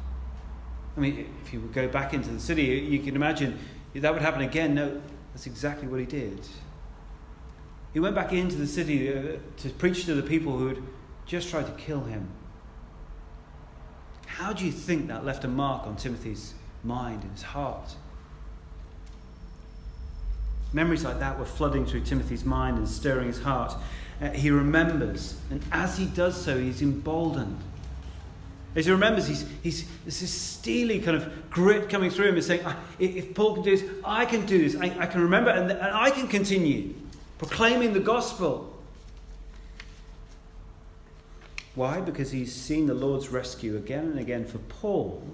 I 0.96 1.00
mean, 1.00 1.32
if 1.44 1.52
you 1.52 1.60
would 1.60 1.72
go 1.72 1.88
back 1.88 2.12
into 2.12 2.30
the 2.30 2.40
city, 2.40 2.64
you 2.64 2.98
can 2.98 3.16
imagine 3.16 3.58
that 3.94 4.12
would 4.12 4.22
happen 4.22 4.42
again. 4.42 4.74
No, 4.74 5.00
that's 5.32 5.46
exactly 5.46 5.88
what 5.88 6.00
he 6.00 6.06
did. 6.06 6.40
He 7.92 8.00
went 8.00 8.14
back 8.14 8.32
into 8.32 8.56
the 8.56 8.66
city 8.66 9.12
uh, 9.12 9.36
to 9.58 9.68
preach 9.70 10.06
to 10.06 10.14
the 10.14 10.22
people 10.22 10.56
who 10.56 10.68
had 10.68 10.78
just 11.26 11.50
tried 11.50 11.66
to 11.66 11.72
kill 11.72 12.04
him. 12.04 12.28
How 14.26 14.52
do 14.52 14.64
you 14.64 14.72
think 14.72 15.08
that 15.08 15.24
left 15.24 15.44
a 15.44 15.48
mark 15.48 15.86
on 15.86 15.96
Timothy's 15.96 16.54
mind 16.82 17.22
and 17.22 17.32
his 17.32 17.42
heart? 17.42 17.94
Memories 20.72 21.04
like 21.04 21.18
that 21.18 21.38
were 21.38 21.44
flooding 21.44 21.84
through 21.84 22.00
Timothy's 22.00 22.46
mind 22.46 22.78
and 22.78 22.88
stirring 22.88 23.26
his 23.26 23.42
heart. 23.42 23.74
Uh, 24.22 24.30
he 24.30 24.50
remembers, 24.50 25.36
and 25.50 25.62
as 25.70 25.98
he 25.98 26.06
does 26.06 26.42
so, 26.42 26.58
he's 26.58 26.80
emboldened. 26.80 27.58
As 28.74 28.86
he 28.86 28.92
remembers, 28.92 29.26
he's, 29.26 29.44
he's, 29.62 29.86
there's 30.04 30.20
this 30.20 30.32
steely 30.32 30.98
kind 31.00 31.14
of 31.14 31.50
grit 31.50 31.90
coming 31.90 32.10
through 32.10 32.28
him 32.28 32.36
and 32.36 32.44
saying, 32.44 32.64
if 32.98 33.34
Paul 33.34 33.56
can 33.56 33.64
do 33.64 33.76
this, 33.76 33.90
I 34.02 34.24
can 34.24 34.46
do 34.46 34.66
this. 34.66 34.80
I, 34.80 34.96
I 34.98 35.06
can 35.06 35.20
remember 35.20 35.50
and, 35.50 35.70
and 35.70 35.82
I 35.82 36.10
can 36.10 36.26
continue 36.26 36.94
proclaiming 37.42 37.92
the 37.92 38.00
gospel. 38.00 38.72
Why? 41.74 42.00
Because 42.00 42.30
he's 42.30 42.54
seen 42.54 42.86
the 42.86 42.94
Lord's 42.94 43.30
rescue 43.30 43.76
again 43.76 44.04
and 44.04 44.18
again 44.20 44.44
for 44.44 44.58
Paul. 44.58 45.24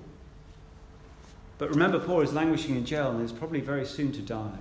But 1.59 1.69
remember, 1.69 1.99
Paul 1.99 2.23
is 2.23 2.33
languishing 2.33 2.77
in 2.77 2.87
jail 2.87 3.11
and 3.11 3.23
is 3.23 3.33
probably 3.33 3.61
very 3.61 3.85
soon 3.85 4.13
to 4.13 4.23
die. 4.23 4.57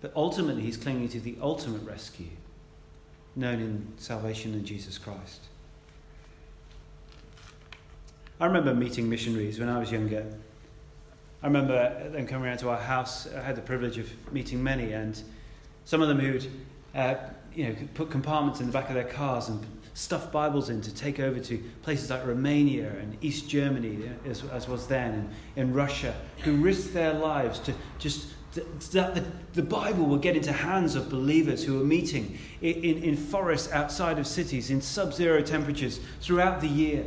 But 0.00 0.12
ultimately, 0.16 0.62
he's 0.62 0.78
clinging 0.78 1.10
to 1.10 1.20
the 1.20 1.36
ultimate 1.42 1.82
rescue 1.82 2.30
known 3.36 3.60
in 3.60 3.92
salvation 3.98 4.54
in 4.54 4.64
Jesus 4.64 4.96
Christ. 4.96 5.42
I 8.40 8.46
remember 8.46 8.74
meeting 8.74 9.10
missionaries 9.10 9.60
when 9.60 9.68
I 9.68 9.78
was 9.78 9.92
younger. 9.92 10.24
I 11.42 11.46
remember 11.46 12.08
them 12.08 12.26
coming 12.26 12.46
around 12.46 12.58
to 12.58 12.70
our 12.70 12.80
house. 12.80 13.28
I 13.32 13.42
had 13.42 13.54
the 13.54 13.62
privilege 13.62 13.98
of 13.98 14.10
meeting 14.32 14.62
many, 14.62 14.92
and 14.92 15.20
some 15.88 16.02
of 16.02 16.08
them 16.08 16.18
who'd 16.20 16.46
uh, 16.94 17.14
you 17.54 17.66
know, 17.66 17.74
put 17.94 18.10
compartments 18.10 18.60
in 18.60 18.66
the 18.66 18.72
back 18.72 18.88
of 18.88 18.94
their 18.94 19.04
cars 19.04 19.48
and 19.48 19.66
stuff 19.94 20.30
Bibles 20.30 20.68
in 20.68 20.82
to 20.82 20.94
take 20.94 21.18
over 21.18 21.40
to 21.40 21.64
places 21.82 22.10
like 22.10 22.26
Romania 22.26 22.90
and 23.00 23.16
East 23.22 23.48
Germany, 23.48 24.10
as, 24.26 24.44
as 24.52 24.68
was 24.68 24.86
then, 24.86 25.14
and 25.14 25.30
in 25.56 25.72
Russia, 25.72 26.14
who 26.44 26.56
risked 26.56 26.92
their 26.92 27.14
lives 27.14 27.58
to 27.60 27.72
just 27.98 28.26
that 28.92 29.14
the, 29.14 29.24
the 29.54 29.62
Bible 29.62 30.04
will 30.04 30.18
get 30.18 30.36
into 30.36 30.52
hands 30.52 30.94
of 30.94 31.08
believers 31.08 31.64
who 31.64 31.80
are 31.80 31.84
meeting 31.84 32.38
in, 32.60 32.74
in, 32.84 33.02
in 33.04 33.16
forests 33.16 33.72
outside 33.72 34.18
of 34.18 34.26
cities 34.26 34.68
in 34.68 34.82
sub 34.82 35.14
zero 35.14 35.40
temperatures 35.40 36.00
throughout 36.20 36.60
the 36.60 36.68
year. 36.68 37.06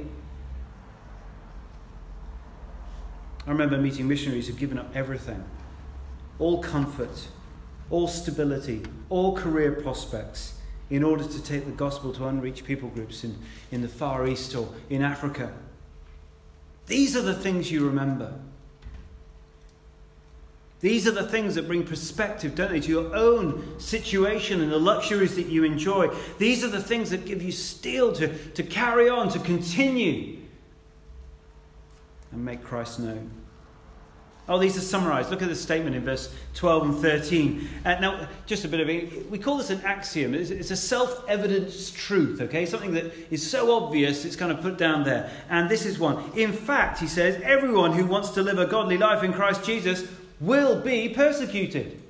I 3.45 3.51
remember 3.51 3.77
meeting 3.77 4.07
missionaries 4.07 4.47
who've 4.47 4.57
given 4.57 4.79
up 4.79 4.89
everything 4.95 5.43
all 6.39 6.63
comfort, 6.63 7.27
all 7.91 8.07
stability, 8.07 8.81
all 9.09 9.35
career 9.35 9.73
prospects 9.73 10.55
in 10.89 11.03
order 11.03 11.23
to 11.23 11.43
take 11.43 11.65
the 11.65 11.71
gospel 11.71 12.11
to 12.13 12.25
unreached 12.25 12.65
people 12.65 12.89
groups 12.89 13.23
in, 13.23 13.37
in 13.71 13.81
the 13.81 13.87
Far 13.87 14.27
East 14.27 14.55
or 14.55 14.67
in 14.89 15.01
Africa. 15.01 15.53
These 16.87 17.15
are 17.15 17.21
the 17.21 17.33
things 17.33 17.71
you 17.71 17.85
remember. 17.85 18.33
These 20.81 21.07
are 21.07 21.11
the 21.11 21.27
things 21.27 21.55
that 21.55 21.67
bring 21.67 21.85
perspective, 21.85 22.55
don't 22.55 22.71
they, 22.71 22.79
to 22.79 22.89
your 22.89 23.15
own 23.15 23.79
situation 23.79 24.61
and 24.61 24.71
the 24.71 24.79
luxuries 24.79 25.35
that 25.35 25.45
you 25.45 25.63
enjoy. 25.63 26.09
These 26.39 26.63
are 26.63 26.69
the 26.69 26.81
things 26.81 27.11
that 27.11 27.25
give 27.25 27.41
you 27.41 27.51
steel 27.51 28.11
to, 28.13 28.35
to 28.49 28.63
carry 28.63 29.07
on, 29.07 29.29
to 29.29 29.39
continue, 29.39 30.39
and 32.31 32.43
make 32.43 32.63
Christ 32.63 32.99
known. 32.99 33.29
Oh, 34.49 34.57
these 34.57 34.75
are 34.75 34.81
summarized. 34.81 35.29
Look 35.29 35.41
at 35.41 35.49
the 35.49 35.55
statement 35.55 35.95
in 35.95 36.03
verse 36.03 36.33
12 36.55 36.83
and 36.83 36.95
13. 36.97 37.69
Uh, 37.85 37.95
now, 37.99 38.27
just 38.45 38.65
a 38.65 38.67
bit 38.67 38.79
of. 38.79 39.29
We 39.29 39.37
call 39.37 39.57
this 39.57 39.69
an 39.69 39.81
axiom. 39.81 40.33
It's, 40.33 40.49
it's 40.49 40.71
a 40.71 40.75
self 40.75 41.23
evident 41.29 41.93
truth, 41.95 42.41
okay? 42.41 42.65
Something 42.65 42.93
that 42.95 43.13
is 43.31 43.49
so 43.49 43.73
obvious, 43.73 44.25
it's 44.25 44.35
kind 44.35 44.51
of 44.51 44.61
put 44.61 44.77
down 44.77 45.03
there. 45.03 45.31
And 45.49 45.69
this 45.69 45.85
is 45.85 45.99
one. 45.99 46.23
In 46.35 46.53
fact, 46.53 46.99
he 46.99 47.07
says, 47.07 47.39
everyone 47.43 47.93
who 47.93 48.05
wants 48.05 48.31
to 48.31 48.41
live 48.41 48.57
a 48.57 48.65
godly 48.65 48.97
life 48.97 49.23
in 49.23 49.31
Christ 49.31 49.63
Jesus 49.63 50.07
will 50.39 50.81
be 50.81 51.07
persecuted. 51.09 52.01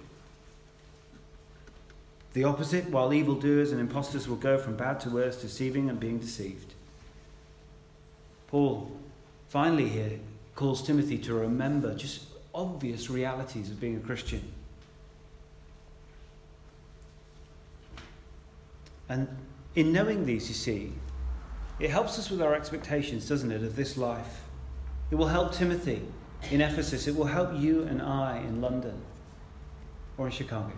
The 2.34 2.46
opposite, 2.46 2.90
while 2.90 3.14
evildoers 3.14 3.74
and 3.74 3.82
impostors 3.82 4.28
will 4.28 4.38
go 4.38 4.58
from 4.58 4.78
bad 4.78 5.02
to 5.02 5.10
worse, 5.10 5.42
deceiving 5.42 5.90
and 5.90 6.00
being 6.00 6.18
deceived. 6.18 6.74
Paul 8.48 8.92
finally 9.50 9.90
here 9.90 10.20
calls 10.56 10.82
Timothy 10.82 11.18
to 11.20 11.34
remember 11.34 11.96
just 11.96 12.26
obvious 12.54 13.10
realities 13.10 13.70
of 13.70 13.80
being 13.80 13.96
a 13.96 14.00
Christian. 14.00 14.42
And 19.10 19.28
in 19.76 19.92
knowing 19.92 20.26
these, 20.26 20.48
you 20.48 20.56
see, 20.56 20.94
it 21.80 21.90
helps 21.90 22.20
us 22.20 22.30
with 22.30 22.42
our 22.42 22.54
expectations, 22.56 23.28
doesn't 23.28 23.52
it, 23.52 23.64
of 23.64 23.76
this 23.76 23.98
life. 23.98 24.44
It 25.10 25.16
will 25.16 25.28
help 25.28 25.54
Timothy 25.54 26.02
in 26.50 26.62
Ephesus. 26.62 27.08
It 27.08 27.16
will 27.16 27.26
help 27.26 27.60
you 27.60 27.84
and 27.84 28.02
I 28.02 28.38
in 28.38 28.62
London 28.62 29.02
or 30.18 30.28
in 30.28 30.32
Chicago. 30.32 30.72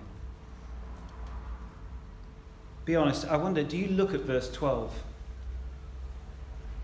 Be 2.85 2.95
honest, 2.95 3.25
I 3.27 3.37
wonder 3.37 3.63
do 3.63 3.77
you 3.77 3.87
look 3.87 4.13
at 4.13 4.21
verse 4.21 4.51
12 4.51 4.91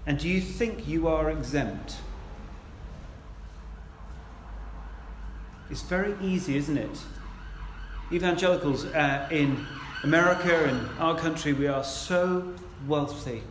and 0.05 0.17
do 0.17 0.29
you 0.29 0.39
think 0.39 0.87
you 0.87 1.07
are 1.07 1.29
exempt? 1.29 1.95
It's 5.69 5.81
very 5.83 6.15
easy, 6.21 6.57
isn't 6.57 6.77
it? 6.77 6.99
Evangelicals 8.11 8.85
uh, 8.85 9.27
in 9.31 9.65
America 10.03 10.65
and 10.65 10.89
our 10.99 11.17
country, 11.17 11.53
we 11.53 11.67
are 11.67 11.83
so 11.83 12.53
wealthy. 12.87 13.43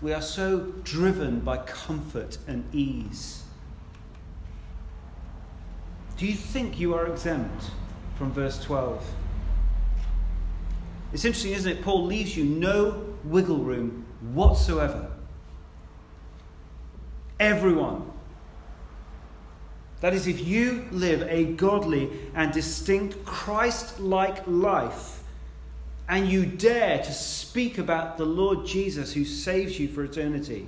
We 0.00 0.12
are 0.12 0.22
so 0.22 0.72
driven 0.82 1.40
by 1.40 1.58
comfort 1.58 2.38
and 2.48 2.64
ease. 2.74 3.44
Do 6.16 6.26
you 6.26 6.34
think 6.34 6.80
you 6.80 6.94
are 6.94 7.06
exempt 7.06 7.70
from 8.18 8.32
verse 8.32 8.62
12? 8.62 9.04
It's 11.12 11.24
interesting, 11.24 11.52
isn't 11.52 11.70
it? 11.70 11.82
Paul 11.82 12.06
leaves 12.06 12.36
you 12.36 12.44
no 12.44 13.04
wiggle 13.24 13.58
room 13.58 14.06
whatsoever. 14.32 15.10
Everyone. 17.38 18.11
That 20.02 20.14
is, 20.14 20.26
if 20.26 20.44
you 20.44 20.84
live 20.90 21.22
a 21.30 21.44
godly 21.44 22.10
and 22.34 22.52
distinct 22.52 23.24
Christ 23.24 24.00
like 24.00 24.42
life, 24.48 25.22
and 26.08 26.28
you 26.28 26.44
dare 26.44 26.98
to 26.98 27.12
speak 27.12 27.78
about 27.78 28.18
the 28.18 28.24
Lord 28.24 28.66
Jesus 28.66 29.12
who 29.12 29.24
saves 29.24 29.78
you 29.78 29.86
for 29.86 30.02
eternity, 30.02 30.66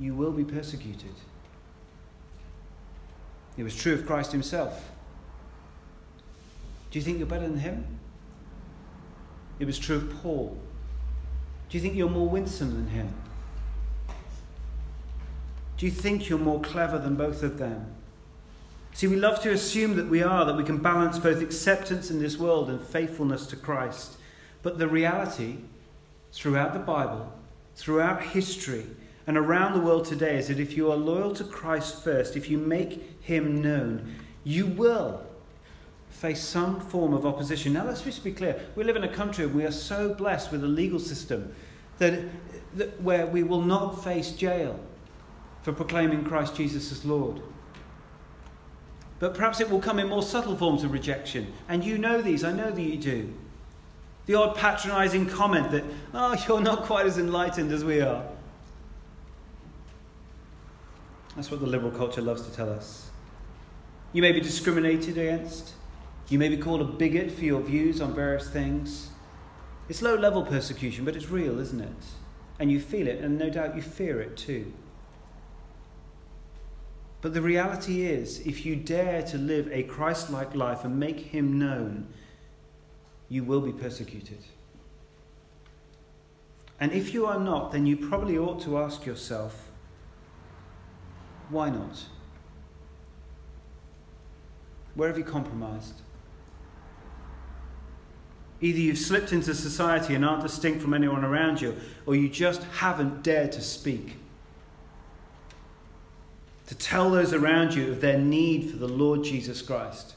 you 0.00 0.14
will 0.14 0.32
be 0.32 0.44
persecuted. 0.44 1.12
It 3.58 3.62
was 3.64 3.76
true 3.76 3.92
of 3.92 4.06
Christ 4.06 4.32
himself. 4.32 4.90
Do 6.90 6.98
you 6.98 7.04
think 7.04 7.18
you're 7.18 7.26
better 7.26 7.46
than 7.46 7.58
him? 7.58 7.86
It 9.58 9.66
was 9.66 9.78
true 9.78 9.96
of 9.96 10.10
Paul. 10.22 10.58
Do 11.68 11.76
you 11.76 11.82
think 11.82 11.96
you're 11.96 12.08
more 12.08 12.30
winsome 12.30 12.72
than 12.72 12.88
him? 12.88 13.12
You 15.84 15.90
think 15.90 16.30
you're 16.30 16.38
more 16.38 16.62
clever 16.62 16.96
than 16.96 17.14
both 17.14 17.42
of 17.42 17.58
them? 17.58 17.84
See, 18.94 19.06
we 19.06 19.16
love 19.16 19.42
to 19.42 19.50
assume 19.50 19.96
that 19.96 20.08
we 20.08 20.22
are, 20.22 20.46
that 20.46 20.56
we 20.56 20.64
can 20.64 20.78
balance 20.78 21.18
both 21.18 21.42
acceptance 21.42 22.10
in 22.10 22.20
this 22.20 22.38
world 22.38 22.70
and 22.70 22.80
faithfulness 22.80 23.46
to 23.48 23.56
Christ. 23.56 24.16
But 24.62 24.78
the 24.78 24.88
reality, 24.88 25.58
throughout 26.32 26.72
the 26.72 26.78
Bible, 26.78 27.30
throughout 27.76 28.22
history, 28.22 28.86
and 29.26 29.36
around 29.36 29.74
the 29.74 29.80
world 29.80 30.06
today 30.06 30.38
is 30.38 30.48
that 30.48 30.58
if 30.58 30.74
you 30.74 30.90
are 30.90 30.96
loyal 30.96 31.34
to 31.34 31.44
Christ 31.44 32.02
first, 32.02 32.34
if 32.34 32.48
you 32.48 32.56
make 32.56 33.20
him 33.20 33.60
known, 33.60 34.14
you 34.42 34.64
will 34.64 35.22
face 36.08 36.42
some 36.42 36.80
form 36.80 37.12
of 37.12 37.26
opposition. 37.26 37.74
Now, 37.74 37.84
let's 37.84 38.00
just 38.00 38.24
be 38.24 38.32
clear. 38.32 38.58
We 38.74 38.84
live 38.84 38.96
in 38.96 39.04
a 39.04 39.14
country 39.14 39.44
and 39.44 39.54
we 39.54 39.66
are 39.66 39.70
so 39.70 40.14
blessed 40.14 40.50
with 40.50 40.64
a 40.64 40.66
legal 40.66 40.98
system 40.98 41.54
that, 41.98 42.20
that 42.74 43.02
where 43.02 43.26
we 43.26 43.42
will 43.42 43.60
not 43.60 44.02
face 44.02 44.30
jail 44.30 44.80
for 45.64 45.72
proclaiming 45.72 46.22
Christ 46.24 46.54
Jesus 46.54 46.92
as 46.92 47.06
Lord. 47.06 47.40
But 49.18 49.34
perhaps 49.34 49.60
it 49.60 49.70
will 49.70 49.80
come 49.80 49.98
in 49.98 50.08
more 50.08 50.22
subtle 50.22 50.56
forms 50.56 50.84
of 50.84 50.92
rejection. 50.92 51.52
And 51.68 51.82
you 51.82 51.96
know 51.96 52.20
these, 52.20 52.44
I 52.44 52.52
know 52.52 52.70
that 52.70 52.82
you 52.82 52.98
do. 52.98 53.32
The 54.26 54.34
odd 54.34 54.56
patronizing 54.56 55.26
comment 55.26 55.70
that, 55.70 55.84
oh, 56.12 56.36
you're 56.48 56.60
not 56.60 56.82
quite 56.82 57.06
as 57.06 57.16
enlightened 57.16 57.72
as 57.72 57.82
we 57.82 58.02
are. 58.02 58.26
That's 61.34 61.50
what 61.50 61.60
the 61.60 61.66
liberal 61.66 61.92
culture 61.92 62.20
loves 62.20 62.46
to 62.46 62.54
tell 62.54 62.68
us. 62.68 63.10
You 64.12 64.20
may 64.20 64.32
be 64.32 64.40
discriminated 64.40 65.16
against. 65.16 65.72
You 66.28 66.38
may 66.38 66.50
be 66.50 66.58
called 66.58 66.82
a 66.82 66.84
bigot 66.84 67.32
for 67.32 67.44
your 67.44 67.62
views 67.62 68.02
on 68.02 68.14
various 68.14 68.50
things. 68.50 69.08
It's 69.88 70.02
low 70.02 70.14
level 70.14 70.44
persecution, 70.44 71.06
but 71.06 71.16
it's 71.16 71.30
real, 71.30 71.58
isn't 71.58 71.80
it? 71.80 72.04
And 72.58 72.70
you 72.70 72.80
feel 72.80 73.08
it, 73.08 73.20
and 73.20 73.38
no 73.38 73.48
doubt 73.48 73.76
you 73.76 73.82
fear 73.82 74.20
it 74.20 74.36
too. 74.36 74.74
But 77.24 77.32
the 77.32 77.40
reality 77.40 78.02
is, 78.02 78.40
if 78.40 78.66
you 78.66 78.76
dare 78.76 79.22
to 79.22 79.38
live 79.38 79.72
a 79.72 79.84
Christ 79.84 80.28
like 80.28 80.54
life 80.54 80.84
and 80.84 81.00
make 81.00 81.20
Him 81.20 81.58
known, 81.58 82.06
you 83.30 83.44
will 83.44 83.62
be 83.62 83.72
persecuted. 83.72 84.40
And 86.78 86.92
if 86.92 87.14
you 87.14 87.24
are 87.24 87.40
not, 87.40 87.72
then 87.72 87.86
you 87.86 87.96
probably 87.96 88.36
ought 88.36 88.60
to 88.64 88.76
ask 88.76 89.06
yourself, 89.06 89.70
why 91.48 91.70
not? 91.70 92.04
Where 94.94 95.08
have 95.08 95.16
you 95.16 95.24
compromised? 95.24 96.02
Either 98.60 98.80
you've 98.80 98.98
slipped 98.98 99.32
into 99.32 99.54
society 99.54 100.14
and 100.14 100.26
aren't 100.26 100.42
distinct 100.42 100.82
from 100.82 100.92
anyone 100.92 101.24
around 101.24 101.62
you, 101.62 101.74
or 102.04 102.16
you 102.16 102.28
just 102.28 102.64
haven't 102.64 103.22
dared 103.22 103.52
to 103.52 103.62
speak. 103.62 104.18
To 106.68 106.74
tell 106.74 107.10
those 107.10 107.32
around 107.32 107.74
you 107.74 107.90
of 107.90 108.00
their 108.00 108.18
need 108.18 108.70
for 108.70 108.76
the 108.76 108.88
Lord 108.88 109.22
Jesus 109.22 109.60
Christ. 109.60 110.14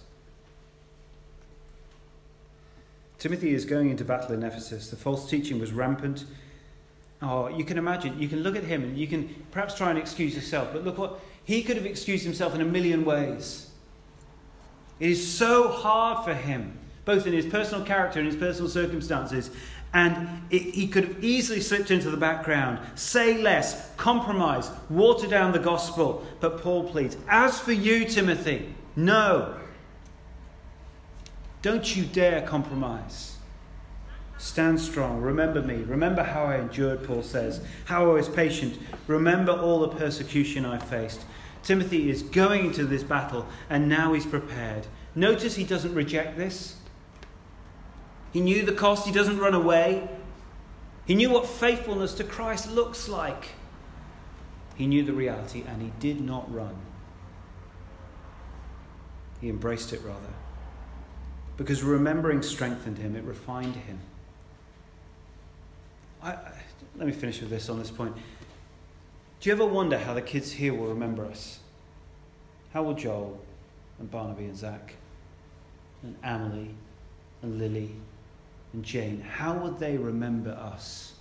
Timothy 3.19 3.53
is 3.53 3.65
going 3.65 3.89
into 3.89 4.05
battle 4.05 4.33
in 4.33 4.43
Ephesus. 4.43 4.89
The 4.89 4.95
false 4.95 5.29
teaching 5.29 5.59
was 5.59 5.71
rampant. 5.71 6.25
Oh, 7.21 7.47
you 7.47 7.65
can 7.65 7.77
imagine, 7.77 8.19
you 8.21 8.29
can 8.29 8.43
look 8.43 8.55
at 8.55 8.63
him 8.63 8.83
and 8.83 8.97
you 8.97 9.07
can 9.07 9.43
perhaps 9.51 9.73
try 9.73 9.89
and 9.89 9.97
excuse 9.97 10.35
yourself, 10.35 10.69
but 10.71 10.83
look 10.83 10.97
what 10.97 11.19
he 11.43 11.63
could 11.63 11.77
have 11.77 11.85
excused 11.85 12.23
himself 12.23 12.53
in 12.53 12.61
a 12.61 12.65
million 12.65 13.05
ways. 13.05 13.71
It 14.99 15.09
is 15.09 15.27
so 15.31 15.67
hard 15.67 16.25
for 16.25 16.33
him, 16.33 16.77
both 17.05 17.25
in 17.25 17.33
his 17.33 17.45
personal 17.45 17.83
character 17.83 18.19
and 18.19 18.27
his 18.27 18.37
personal 18.37 18.69
circumstances, 18.69 19.49
and 19.93 20.43
it, 20.49 20.61
he 20.75 20.87
could 20.87 21.05
have 21.05 21.23
easily 21.23 21.61
slipped 21.61 21.91
into 21.91 22.09
the 22.09 22.17
background, 22.17 22.79
say 22.95 23.41
less, 23.41 23.93
compromise, 23.95 24.69
water 24.89 25.27
down 25.27 25.51
the 25.51 25.59
gospel. 25.59 26.25
But 26.39 26.61
Paul 26.61 26.89
pleads, 26.89 27.17
As 27.27 27.59
for 27.59 27.71
you, 27.71 28.05
Timothy, 28.05 28.73
no. 28.95 29.55
Don't 31.61 31.95
you 31.95 32.05
dare 32.05 32.41
compromise. 32.41 33.37
Stand 34.37 34.79
strong. 34.79 35.21
Remember 35.21 35.61
me. 35.61 35.77
Remember 35.77 36.23
how 36.23 36.45
I 36.45 36.57
endured, 36.57 37.03
Paul 37.03 37.23
says, 37.23 37.61
how 37.85 38.09
I 38.11 38.13
was 38.13 38.29
patient. 38.29 38.77
Remember 39.07 39.51
all 39.51 39.79
the 39.79 39.89
persecution 39.89 40.65
I 40.65 40.77
faced. 40.77 41.25
Timothy 41.63 42.09
is 42.09 42.21
going 42.21 42.65
into 42.65 42.85
this 42.85 43.03
battle 43.03 43.47
and 43.69 43.89
now 43.89 44.13
he's 44.13 44.25
prepared. 44.25 44.87
Notice 45.15 45.55
he 45.55 45.63
doesn't 45.63 45.93
reject 45.93 46.37
this. 46.37 46.75
He 48.37 48.41
knew 48.43 48.61
the 48.61 48.71
cost, 48.71 49.07
he 49.07 49.11
doesn't 49.11 49.39
run 49.39 49.55
away. 49.55 50.07
He 51.07 51.15
knew 51.15 51.31
what 51.31 51.47
faithfulness 51.47 52.13
to 52.13 52.23
Christ 52.23 52.69
looks 52.71 53.09
like. 53.09 53.47
He 54.75 54.85
knew 54.85 55.03
the 55.03 55.11
reality 55.11 55.63
and 55.67 55.81
he 55.81 55.91
did 55.99 56.21
not 56.21 56.53
run. 56.53 56.75
He 59.41 59.49
embraced 59.49 59.91
it 59.91 60.03
rather. 60.03 60.35
Because 61.57 61.81
remembering 61.81 62.43
strengthened 62.43 62.99
him, 62.99 63.15
it 63.15 63.23
refined 63.23 63.75
him. 63.75 63.97
I, 66.21 66.37
let 66.95 67.07
me 67.07 67.13
finish 67.13 67.41
with 67.41 67.49
this 67.49 67.69
on 67.69 67.79
this 67.79 67.89
point. 67.89 68.15
Do 69.39 69.49
you 69.49 69.55
ever 69.55 69.65
wonder 69.65 69.97
how 69.97 70.13
the 70.13 70.21
kids 70.21 70.51
here 70.51 70.75
will 70.75 70.89
remember 70.89 71.25
us? 71.25 71.57
How 72.71 72.83
will 72.83 72.93
Joel 72.93 73.39
and 73.97 74.11
Barnaby 74.11 74.45
and 74.45 74.55
Zach 74.55 74.93
and 76.03 76.15
Emily 76.23 76.75
and 77.41 77.57
Lily 77.57 77.95
and 78.73 78.83
Jane, 78.83 79.21
how 79.21 79.55
would 79.55 79.79
they 79.79 79.97
remember 79.97 80.51
us? 80.51 81.13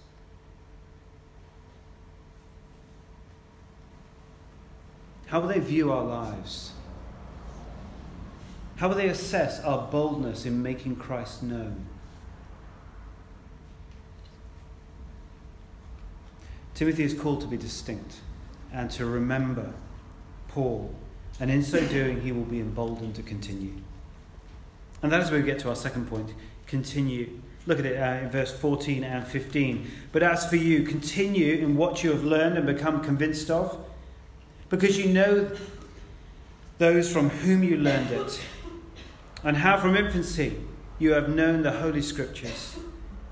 How 5.26 5.40
will 5.40 5.48
they 5.48 5.58
view 5.58 5.92
our 5.92 6.04
lives? 6.04 6.72
How 8.76 8.88
will 8.88 8.96
they 8.96 9.08
assess 9.08 9.60
our 9.60 9.88
boldness 9.90 10.44
in 10.44 10.62
making 10.62 10.96
Christ 10.96 11.42
known? 11.42 11.86
Timothy 16.74 17.04
is 17.04 17.14
called 17.14 17.40
to 17.40 17.46
be 17.46 17.56
distinct 17.56 18.16
and 18.72 18.90
to 18.90 19.06
remember 19.06 19.72
Paul, 20.48 20.94
and 21.40 21.50
in 21.50 21.62
so 21.62 21.86
doing, 21.86 22.20
he 22.20 22.32
will 22.32 22.44
be 22.44 22.60
emboldened 22.60 23.14
to 23.14 23.22
continue. 23.22 23.72
And 25.02 25.10
that 25.10 25.22
is 25.22 25.30
where 25.30 25.40
we 25.40 25.46
get 25.46 25.58
to 25.60 25.70
our 25.70 25.74
second 25.74 26.08
point 26.08 26.34
continue. 26.66 27.40
Look 27.66 27.78
at 27.78 27.86
it 27.86 28.00
uh, 28.00 28.24
in 28.24 28.30
verse 28.30 28.52
14 28.52 29.02
and 29.02 29.26
15. 29.26 29.90
But 30.12 30.22
as 30.22 30.48
for 30.48 30.56
you, 30.56 30.82
continue 30.84 31.54
in 31.56 31.76
what 31.76 32.04
you 32.04 32.10
have 32.10 32.24
learned 32.24 32.56
and 32.56 32.66
become 32.66 33.02
convinced 33.02 33.50
of, 33.50 33.78
because 34.68 34.98
you 34.98 35.12
know 35.12 35.50
those 36.78 37.12
from 37.12 37.30
whom 37.30 37.62
you 37.62 37.76
learned 37.76 38.10
it, 38.10 38.40
and 39.42 39.58
how 39.58 39.78
from 39.78 39.96
infancy 39.96 40.56
you 40.98 41.12
have 41.12 41.28
known 41.28 41.62
the 41.62 41.72
Holy 41.72 42.02
Scriptures, 42.02 42.76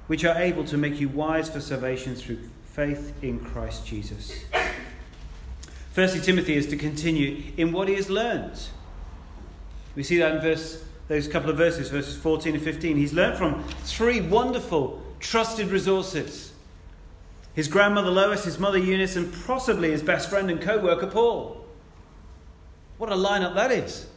which 0.06 0.24
are 0.24 0.36
able 0.36 0.64
to 0.64 0.76
make 0.76 1.00
you 1.00 1.08
wise 1.08 1.48
for 1.48 1.60
salvation 1.60 2.14
through 2.14 2.38
faith 2.64 3.14
in 3.22 3.38
Christ 3.40 3.86
Jesus. 3.86 4.44
Firstly, 5.92 6.20
Timothy 6.20 6.56
is 6.56 6.66
to 6.66 6.76
continue 6.76 7.52
in 7.56 7.70
what 7.70 7.86
he 7.86 7.94
has 7.94 8.10
learned. 8.10 8.68
We 9.94 10.02
see 10.02 10.18
that 10.18 10.34
in 10.34 10.42
verse, 10.42 10.84
those 11.08 11.28
couple 11.28 11.50
of 11.50 11.56
verses, 11.56 11.90
verses 11.90 12.16
14 12.16 12.54
and 12.54 12.62
15. 12.62 12.96
He's 12.96 13.12
learned 13.12 13.36
from 13.36 13.62
three 13.84 14.20
wonderful, 14.20 15.02
trusted 15.20 15.68
resources 15.68 16.54
his 17.54 17.68
grandmother 17.68 18.10
Lois, 18.10 18.44
his 18.44 18.58
mother 18.58 18.78
Eunice, 18.78 19.14
and 19.16 19.32
possibly 19.46 19.92
his 19.92 20.02
best 20.02 20.28
friend 20.28 20.50
and 20.50 20.60
co 20.60 20.78
worker 20.78 21.06
Paul. 21.06 21.64
What 22.98 23.12
a 23.12 23.14
lineup 23.14 23.54
that 23.54 23.70
is! 23.70 24.08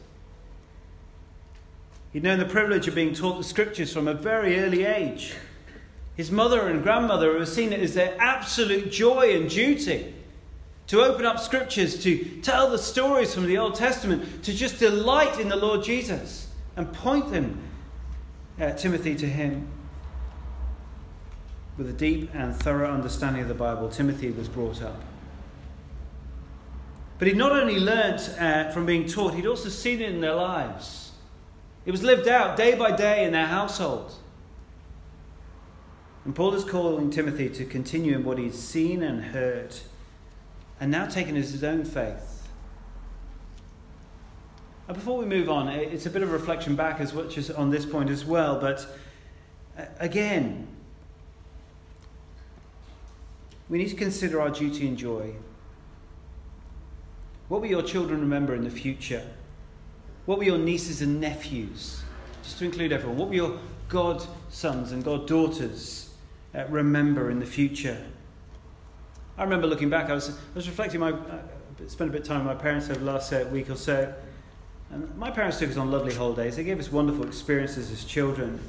He'd 2.12 2.24
known 2.24 2.38
the 2.38 2.44
privilege 2.44 2.88
of 2.88 2.94
being 2.94 3.14
taught 3.14 3.38
the 3.38 3.44
scriptures 3.44 3.92
from 3.92 4.08
a 4.08 4.14
very 4.14 4.58
early 4.58 4.84
age. 4.84 5.34
His 6.16 6.32
mother 6.32 6.66
and 6.66 6.82
grandmother 6.82 7.38
have 7.38 7.48
seen 7.48 7.72
it 7.72 7.80
as 7.80 7.94
their 7.94 8.16
absolute 8.18 8.90
joy 8.90 9.36
and 9.36 9.48
duty 9.48 10.14
to 10.88 11.02
open 11.02 11.24
up 11.24 11.38
scriptures, 11.38 12.02
to 12.02 12.40
tell 12.40 12.70
the 12.70 12.78
stories 12.78 13.34
from 13.34 13.46
the 13.46 13.58
Old 13.58 13.76
Testament, 13.76 14.42
to 14.42 14.52
just 14.52 14.80
delight 14.80 15.38
in 15.38 15.48
the 15.48 15.54
Lord 15.54 15.84
Jesus 15.84 16.47
and 16.78 16.92
point 16.92 17.32
them, 17.32 17.60
uh, 18.60 18.70
Timothy, 18.70 19.16
to 19.16 19.26
Him. 19.26 19.66
With 21.76 21.90
a 21.90 21.92
deep 21.92 22.30
and 22.32 22.54
thorough 22.54 22.92
understanding 22.92 23.42
of 23.42 23.48
the 23.48 23.54
Bible, 23.54 23.88
Timothy 23.88 24.30
was 24.30 24.48
brought 24.48 24.80
up. 24.80 25.02
But 27.18 27.26
he'd 27.26 27.36
not 27.36 27.50
only 27.50 27.80
learnt 27.80 28.32
uh, 28.38 28.70
from 28.70 28.86
being 28.86 29.08
taught, 29.08 29.34
he'd 29.34 29.46
also 29.46 29.68
seen 29.68 30.00
it 30.00 30.08
in 30.08 30.20
their 30.20 30.36
lives. 30.36 31.10
It 31.84 31.90
was 31.90 32.04
lived 32.04 32.28
out 32.28 32.56
day 32.56 32.76
by 32.76 32.92
day 32.92 33.24
in 33.24 33.32
their 33.32 33.46
household. 33.46 34.14
And 36.24 36.32
Paul 36.32 36.54
is 36.54 36.64
calling 36.64 37.10
Timothy 37.10 37.48
to 37.48 37.64
continue 37.64 38.14
in 38.14 38.24
what 38.24 38.38
he's 38.38 38.58
seen 38.58 39.02
and 39.02 39.24
heard, 39.24 39.74
and 40.80 40.92
now 40.92 41.06
taken 41.06 41.36
as 41.36 41.50
his 41.50 41.64
own 41.64 41.84
faith. 41.84 42.37
And 44.88 44.96
before 44.96 45.18
we 45.18 45.26
move 45.26 45.50
on, 45.50 45.68
it's 45.68 46.06
a 46.06 46.10
bit 46.10 46.22
of 46.22 46.32
reflection 46.32 46.74
back 46.74 46.98
as 46.98 47.12
much 47.12 47.36
as 47.36 47.50
on 47.50 47.68
this 47.68 47.84
point 47.84 48.08
as 48.08 48.24
well, 48.24 48.58
but 48.58 48.86
uh, 49.78 49.84
again, 50.00 50.66
we 53.68 53.76
need 53.76 53.90
to 53.90 53.96
consider 53.96 54.40
our 54.40 54.48
duty 54.48 54.88
and 54.88 54.96
joy. 54.96 55.34
What 57.48 57.60
will 57.60 57.68
your 57.68 57.82
children 57.82 58.20
remember 58.20 58.54
in 58.54 58.64
the 58.64 58.70
future? 58.70 59.26
What 60.24 60.38
will 60.38 60.46
your 60.46 60.56
nieces 60.56 61.02
and 61.02 61.20
nephews, 61.20 62.02
just 62.42 62.58
to 62.58 62.64
include 62.64 62.90
everyone, 62.90 63.18
what 63.18 63.28
will 63.28 63.36
your 63.36 63.58
godsons 63.90 64.92
and 64.92 65.04
goddaughters 65.04 66.14
uh, 66.54 66.64
remember 66.70 67.30
in 67.30 67.40
the 67.40 67.46
future? 67.46 68.06
I 69.36 69.44
remember 69.44 69.66
looking 69.66 69.90
back, 69.90 70.08
I 70.08 70.14
was, 70.14 70.30
I 70.30 70.54
was 70.54 70.66
reflecting, 70.66 71.00
my, 71.00 71.12
uh, 71.12 71.40
spent 71.88 72.08
a 72.08 72.12
bit 72.12 72.22
of 72.22 72.26
time 72.26 72.46
with 72.46 72.56
my 72.56 72.62
parents 72.62 72.88
over 72.88 73.00
the 73.00 73.04
last 73.04 73.30
uh, 73.34 73.46
week 73.52 73.68
or 73.68 73.76
so. 73.76 74.14
And 74.90 75.16
my 75.16 75.30
parents 75.30 75.58
took 75.58 75.70
us 75.70 75.76
on 75.76 75.90
lovely 75.90 76.14
holidays. 76.14 76.56
They 76.56 76.64
gave 76.64 76.78
us 76.78 76.90
wonderful 76.90 77.26
experiences 77.26 77.90
as 77.90 78.04
children. 78.04 78.60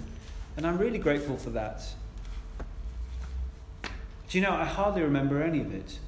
And 0.58 0.68
I'm 0.68 0.78
really 0.78 0.98
grateful 0.98 1.38
for 1.38 1.52
that. 1.52 1.84
Do 3.84 4.38
you 4.38 4.42
know, 4.42 4.52
I 4.52 4.66
hardly 4.66 5.02
remember 5.02 5.42
any 5.42 5.62
of 5.62 5.74
it. 5.74 6.00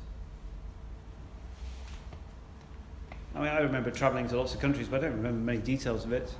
I 3.33 3.39
mean, 3.39 3.47
I 3.47 3.59
remember 3.59 3.89
travelling 3.89 4.27
to 4.27 4.37
lots 4.37 4.53
of 4.53 4.59
countries, 4.59 4.87
but 4.87 4.99
I 4.99 5.07
don't 5.07 5.17
remember 5.17 5.39
many 5.39 5.59
details 5.59 6.03
of 6.05 6.11
it. 6.11 6.33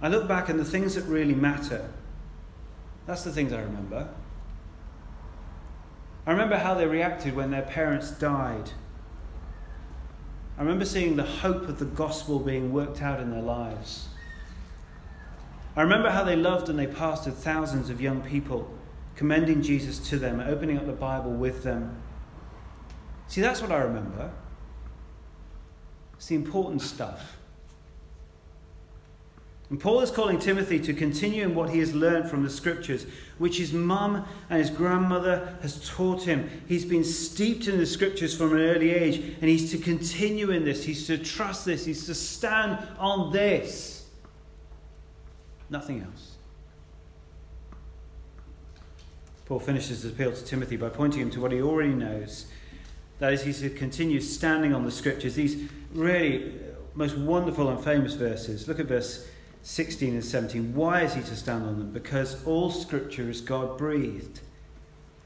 I 0.00 0.08
look 0.08 0.26
back 0.26 0.48
and 0.48 0.58
the 0.58 0.64
things 0.64 0.94
that 0.94 1.04
really 1.04 1.34
matter, 1.34 1.90
that's 3.06 3.24
the 3.24 3.32
things 3.32 3.52
I 3.52 3.60
remember. 3.60 4.08
I 6.26 6.30
remember 6.30 6.58
how 6.58 6.74
they 6.74 6.86
reacted 6.86 7.34
when 7.34 7.50
their 7.50 7.62
parents 7.62 8.10
died. 8.10 8.70
I 10.60 10.62
remember 10.62 10.84
seeing 10.84 11.16
the 11.16 11.24
hope 11.24 11.70
of 11.70 11.78
the 11.78 11.86
gospel 11.86 12.38
being 12.38 12.70
worked 12.70 13.00
out 13.00 13.18
in 13.18 13.30
their 13.30 13.40
lives. 13.40 14.08
I 15.74 15.80
remember 15.80 16.10
how 16.10 16.22
they 16.22 16.36
loved 16.36 16.68
and 16.68 16.78
they 16.78 16.86
pastored 16.86 17.32
thousands 17.32 17.88
of 17.88 17.98
young 17.98 18.20
people 18.20 18.70
commending 19.16 19.62
Jesus 19.62 19.98
to 20.10 20.18
them, 20.18 20.38
opening 20.38 20.76
up 20.76 20.84
the 20.84 20.92
Bible 20.92 21.30
with 21.30 21.62
them. 21.62 22.02
See, 23.26 23.40
that's 23.40 23.62
what 23.62 23.72
I 23.72 23.78
remember. 23.78 24.32
It's 26.16 26.26
the 26.26 26.34
important 26.34 26.82
stuff. 26.82 27.38
And 29.70 29.78
Paul 29.78 30.00
is 30.00 30.10
calling 30.10 30.40
Timothy 30.40 30.80
to 30.80 30.92
continue 30.92 31.44
in 31.44 31.54
what 31.54 31.70
he 31.70 31.78
has 31.78 31.94
learned 31.94 32.28
from 32.28 32.42
the 32.42 32.50
scriptures, 32.50 33.06
which 33.38 33.58
his 33.58 33.72
mum 33.72 34.26
and 34.50 34.58
his 34.58 34.68
grandmother 34.68 35.56
has 35.62 35.88
taught 35.88 36.24
him. 36.24 36.50
He's 36.66 36.84
been 36.84 37.04
steeped 37.04 37.68
in 37.68 37.78
the 37.78 37.86
scriptures 37.86 38.36
from 38.36 38.52
an 38.52 38.62
early 38.62 38.90
age, 38.90 39.18
and 39.18 39.48
he's 39.48 39.70
to 39.70 39.78
continue 39.78 40.50
in 40.50 40.64
this. 40.64 40.84
He's 40.84 41.06
to 41.06 41.18
trust 41.18 41.64
this. 41.64 41.84
He's 41.84 42.04
to 42.06 42.16
stand 42.16 42.84
on 42.98 43.32
this. 43.32 44.08
Nothing 45.70 46.02
else. 46.02 46.32
Paul 49.46 49.60
finishes 49.60 50.02
his 50.02 50.12
appeal 50.12 50.32
to 50.32 50.44
Timothy 50.44 50.76
by 50.76 50.88
pointing 50.88 51.22
him 51.22 51.30
to 51.30 51.40
what 51.40 51.52
he 51.52 51.62
already 51.62 51.92
knows. 51.92 52.46
That 53.20 53.32
is, 53.32 53.42
he's 53.42 53.60
to 53.60 53.70
continue 53.70 54.20
standing 54.20 54.74
on 54.74 54.84
the 54.84 54.90
scriptures, 54.90 55.36
these 55.36 55.68
really 55.92 56.54
most 56.96 57.16
wonderful 57.16 57.68
and 57.68 57.82
famous 57.82 58.14
verses. 58.14 58.66
Look 58.66 58.80
at 58.80 58.86
verse 58.86 59.28
16 59.62 60.14
and 60.14 60.24
17. 60.24 60.74
Why 60.74 61.02
is 61.02 61.14
he 61.14 61.22
to 61.22 61.36
stand 61.36 61.64
on 61.64 61.78
them? 61.78 61.92
Because 61.92 62.44
all 62.46 62.70
scripture 62.70 63.28
is 63.28 63.40
God 63.40 63.76
breathed 63.76 64.40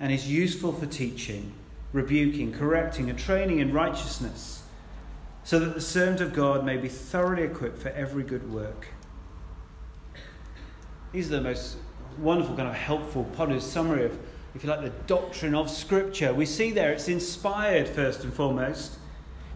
and 0.00 0.12
is 0.12 0.30
useful 0.30 0.72
for 0.72 0.86
teaching, 0.86 1.52
rebuking, 1.92 2.52
correcting, 2.52 3.08
and 3.08 3.18
training 3.18 3.60
in 3.60 3.72
righteousness, 3.72 4.64
so 5.44 5.58
that 5.58 5.74
the 5.74 5.80
servant 5.80 6.20
of 6.20 6.32
God 6.32 6.64
may 6.64 6.76
be 6.76 6.88
thoroughly 6.88 7.44
equipped 7.44 7.78
for 7.78 7.90
every 7.90 8.24
good 8.24 8.52
work. 8.52 8.88
These 11.12 11.30
are 11.30 11.36
the 11.36 11.42
most 11.42 11.76
wonderful, 12.18 12.56
kind 12.56 12.68
of 12.68 12.74
helpful, 12.74 13.24
positive 13.36 13.62
summary 13.62 14.04
of, 14.04 14.18
if 14.54 14.64
you 14.64 14.70
like, 14.70 14.82
the 14.82 14.90
doctrine 15.06 15.54
of 15.54 15.70
Scripture. 15.70 16.34
We 16.34 16.46
see 16.46 16.72
there 16.72 16.92
it's 16.92 17.08
inspired 17.08 17.88
first 17.88 18.24
and 18.24 18.32
foremost. 18.32 18.98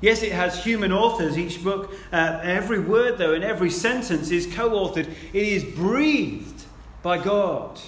Yes, 0.00 0.22
it 0.22 0.32
has 0.32 0.62
human 0.62 0.92
authors. 0.92 1.36
Each 1.36 1.62
book, 1.62 1.92
uh, 2.12 2.40
every 2.42 2.78
word, 2.78 3.18
though, 3.18 3.34
and 3.34 3.42
every 3.42 3.70
sentence 3.70 4.30
is 4.30 4.46
co 4.46 4.70
authored. 4.70 5.08
It 5.32 5.42
is 5.42 5.64
breathed 5.64 6.64
by 7.02 7.18
God 7.18 7.80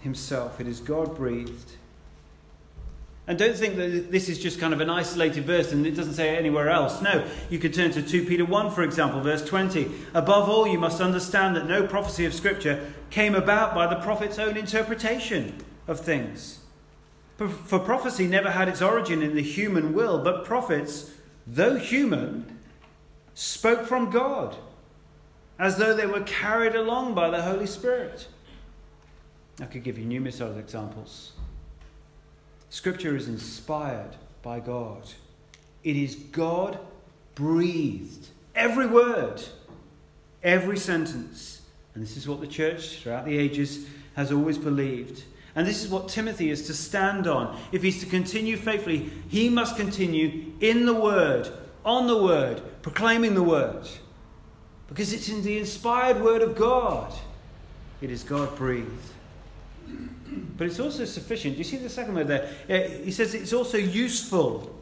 Himself. 0.00 0.60
It 0.60 0.66
is 0.66 0.80
God 0.80 1.16
breathed. 1.16 1.72
And 3.28 3.36
don't 3.38 3.56
think 3.56 3.76
that 3.76 4.12
this 4.12 4.28
is 4.28 4.38
just 4.38 4.60
kind 4.60 4.72
of 4.72 4.80
an 4.80 4.88
isolated 4.88 5.44
verse 5.44 5.72
and 5.72 5.84
it 5.84 5.96
doesn't 5.96 6.14
say 6.14 6.36
anywhere 6.36 6.68
else. 6.70 7.02
No, 7.02 7.26
you 7.50 7.58
could 7.58 7.74
turn 7.74 7.90
to 7.92 8.02
2 8.02 8.24
Peter 8.24 8.44
1, 8.44 8.70
for 8.70 8.82
example, 8.82 9.20
verse 9.20 9.44
20. 9.44 9.90
Above 10.14 10.48
all, 10.48 10.66
you 10.68 10.78
must 10.78 11.00
understand 11.00 11.56
that 11.56 11.66
no 11.66 11.86
prophecy 11.88 12.24
of 12.24 12.32
Scripture 12.32 12.92
came 13.10 13.34
about 13.34 13.74
by 13.74 13.88
the 13.88 14.00
prophet's 14.00 14.38
own 14.38 14.56
interpretation 14.56 15.56
of 15.88 15.98
things. 15.98 16.60
For 17.36 17.78
prophecy 17.78 18.26
never 18.26 18.50
had 18.50 18.68
its 18.68 18.80
origin 18.80 19.22
in 19.22 19.34
the 19.34 19.42
human 19.42 19.92
will, 19.92 20.22
but 20.22 20.44
prophets, 20.44 21.10
though 21.46 21.76
human, 21.76 22.60
spoke 23.34 23.86
from 23.86 24.10
God 24.10 24.56
as 25.58 25.76
though 25.76 25.94
they 25.94 26.06
were 26.06 26.20
carried 26.20 26.74
along 26.74 27.14
by 27.14 27.28
the 27.30 27.42
Holy 27.42 27.66
Spirit. 27.66 28.26
I 29.60 29.66
could 29.66 29.84
give 29.84 29.98
you 29.98 30.04
numerous 30.04 30.40
other 30.40 30.58
examples. 30.58 31.32
Scripture 32.70 33.16
is 33.16 33.28
inspired 33.28 34.16
by 34.42 34.60
God. 34.60 35.02
It 35.82 35.96
is 35.96 36.14
God 36.14 36.78
breathed. 37.34 38.28
Every 38.54 38.86
word, 38.86 39.42
every 40.42 40.76
sentence. 40.78 41.62
And 41.94 42.02
this 42.02 42.16
is 42.16 42.28
what 42.28 42.40
the 42.40 42.46
church 42.46 43.00
throughout 43.00 43.24
the 43.24 43.38
ages 43.38 43.86
has 44.14 44.32
always 44.32 44.58
believed. 44.58 45.24
And 45.56 45.66
this 45.66 45.82
is 45.82 45.90
what 45.90 46.08
Timothy 46.08 46.50
is 46.50 46.66
to 46.66 46.74
stand 46.74 47.26
on. 47.26 47.58
If 47.72 47.82
he's 47.82 47.98
to 48.00 48.06
continue 48.06 48.58
faithfully, 48.58 49.10
he 49.28 49.48
must 49.48 49.76
continue 49.76 50.52
in 50.60 50.84
the 50.84 50.94
word, 50.94 51.50
on 51.84 52.06
the 52.06 52.22
word, 52.22 52.62
proclaiming 52.82 53.34
the 53.34 53.42
word. 53.42 53.88
Because 54.88 55.12
it's 55.14 55.30
in 55.30 55.42
the 55.42 55.58
inspired 55.58 56.22
word 56.22 56.42
of 56.42 56.54
God. 56.56 57.12
It 58.02 58.10
is 58.10 58.22
God 58.22 58.54
breathed. 58.54 58.90
But 60.58 60.66
it's 60.66 60.78
also 60.78 61.06
sufficient. 61.06 61.54
Do 61.54 61.58
you 61.58 61.64
see 61.64 61.78
the 61.78 61.88
second 61.88 62.14
word 62.14 62.28
there? 62.28 63.02
He 63.02 63.10
says 63.10 63.34
it's 63.34 63.54
also 63.54 63.78
useful. 63.78 64.72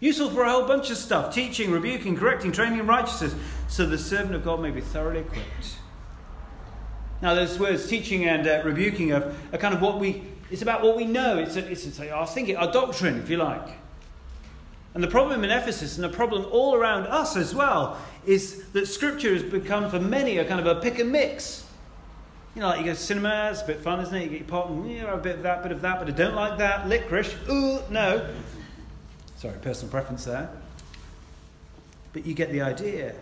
Useful 0.00 0.28
for 0.28 0.42
a 0.42 0.50
whole 0.50 0.66
bunch 0.66 0.90
of 0.90 0.98
stuff 0.98 1.34
teaching, 1.34 1.70
rebuking, 1.70 2.16
correcting, 2.16 2.52
training 2.52 2.80
in 2.80 2.86
righteousness, 2.86 3.34
so 3.68 3.86
the 3.86 3.96
servant 3.96 4.34
of 4.34 4.44
God 4.44 4.60
may 4.60 4.70
be 4.70 4.82
thoroughly 4.82 5.20
equipped. 5.20 5.78
Now, 7.22 7.34
those 7.34 7.58
words, 7.58 7.88
teaching 7.88 8.26
and 8.26 8.46
uh, 8.46 8.62
rebuking, 8.64 9.12
are, 9.12 9.32
are, 9.52 9.58
kind 9.58 9.74
of 9.74 9.80
what 9.80 9.98
we, 9.98 10.22
it's 10.50 10.62
about 10.62 10.82
what 10.82 10.96
we 10.96 11.04
know. 11.04 11.38
It's, 11.38 11.56
a, 11.56 11.66
it's 11.70 11.98
a, 11.98 12.10
our 12.10 12.26
thinking, 12.26 12.56
our 12.56 12.70
doctrine, 12.70 13.18
if 13.18 13.30
you 13.30 13.38
like. 13.38 13.68
And 14.94 15.02
the 15.02 15.08
problem 15.08 15.44
in 15.44 15.50
Ephesus, 15.50 15.96
and 15.96 16.04
the 16.04 16.08
problem 16.08 16.46
all 16.50 16.74
around 16.74 17.06
us 17.06 17.36
as 17.36 17.54
well, 17.54 17.98
is 18.24 18.66
that 18.70 18.86
Scripture 18.86 19.32
has 19.34 19.42
become 19.42 19.90
for 19.90 20.00
many 20.00 20.38
a 20.38 20.44
kind 20.44 20.58
of 20.58 20.66
a 20.66 20.80
pick 20.80 20.98
and 20.98 21.12
mix. 21.12 21.66
You 22.54 22.62
know, 22.62 22.68
like 22.68 22.78
you 22.78 22.86
go 22.86 22.92
to 22.92 22.98
cinema, 22.98 23.50
it's 23.52 23.60
a 23.60 23.66
bit 23.66 23.80
fun, 23.80 24.00
isn't 24.00 24.14
it? 24.14 24.24
You 24.24 24.30
get 24.30 24.38
your 24.40 24.48
popcorn, 24.48 24.88
yeah, 24.88 25.12
a 25.12 25.18
bit 25.18 25.36
of 25.36 25.42
that, 25.42 25.62
bit 25.62 25.72
of 25.72 25.82
that, 25.82 25.98
but 25.98 26.08
I 26.08 26.12
don't 26.12 26.34
like 26.34 26.56
that. 26.58 26.88
Licorice, 26.88 27.34
ooh, 27.50 27.80
no. 27.90 28.26
Sorry, 29.36 29.58
personal 29.58 29.90
preference 29.90 30.24
there. 30.24 30.48
But 32.14 32.24
you 32.24 32.32
get 32.32 32.50
the 32.50 32.62
idea. 32.62 33.14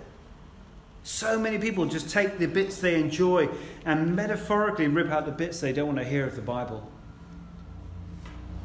So 1.04 1.38
many 1.38 1.58
people 1.58 1.86
just 1.86 2.10
take 2.10 2.38
the 2.38 2.46
bits 2.46 2.80
they 2.80 2.98
enjoy 2.98 3.48
and 3.84 4.16
metaphorically 4.16 4.88
rip 4.88 5.10
out 5.10 5.26
the 5.26 5.32
bits 5.32 5.60
they 5.60 5.72
don't 5.72 5.86
want 5.86 5.98
to 5.98 6.04
hear 6.04 6.26
of 6.26 6.34
the 6.34 6.42
Bible. 6.42 6.90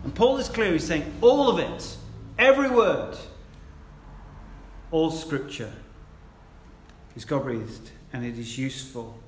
And 0.04 0.16
Paul 0.16 0.38
is 0.38 0.50
clear, 0.50 0.72
he's 0.72 0.88
saying 0.88 1.14
all 1.22 1.50
of 1.50 1.60
it, 1.60 1.98
every 2.40 2.72
word, 2.72 3.16
all 4.90 5.12
scripture 5.12 5.72
is 7.16 7.26
God 7.26 7.44
breathed 7.44 7.92
and 8.12 8.26
it 8.26 8.40
is 8.40 8.58
useful 8.58 9.20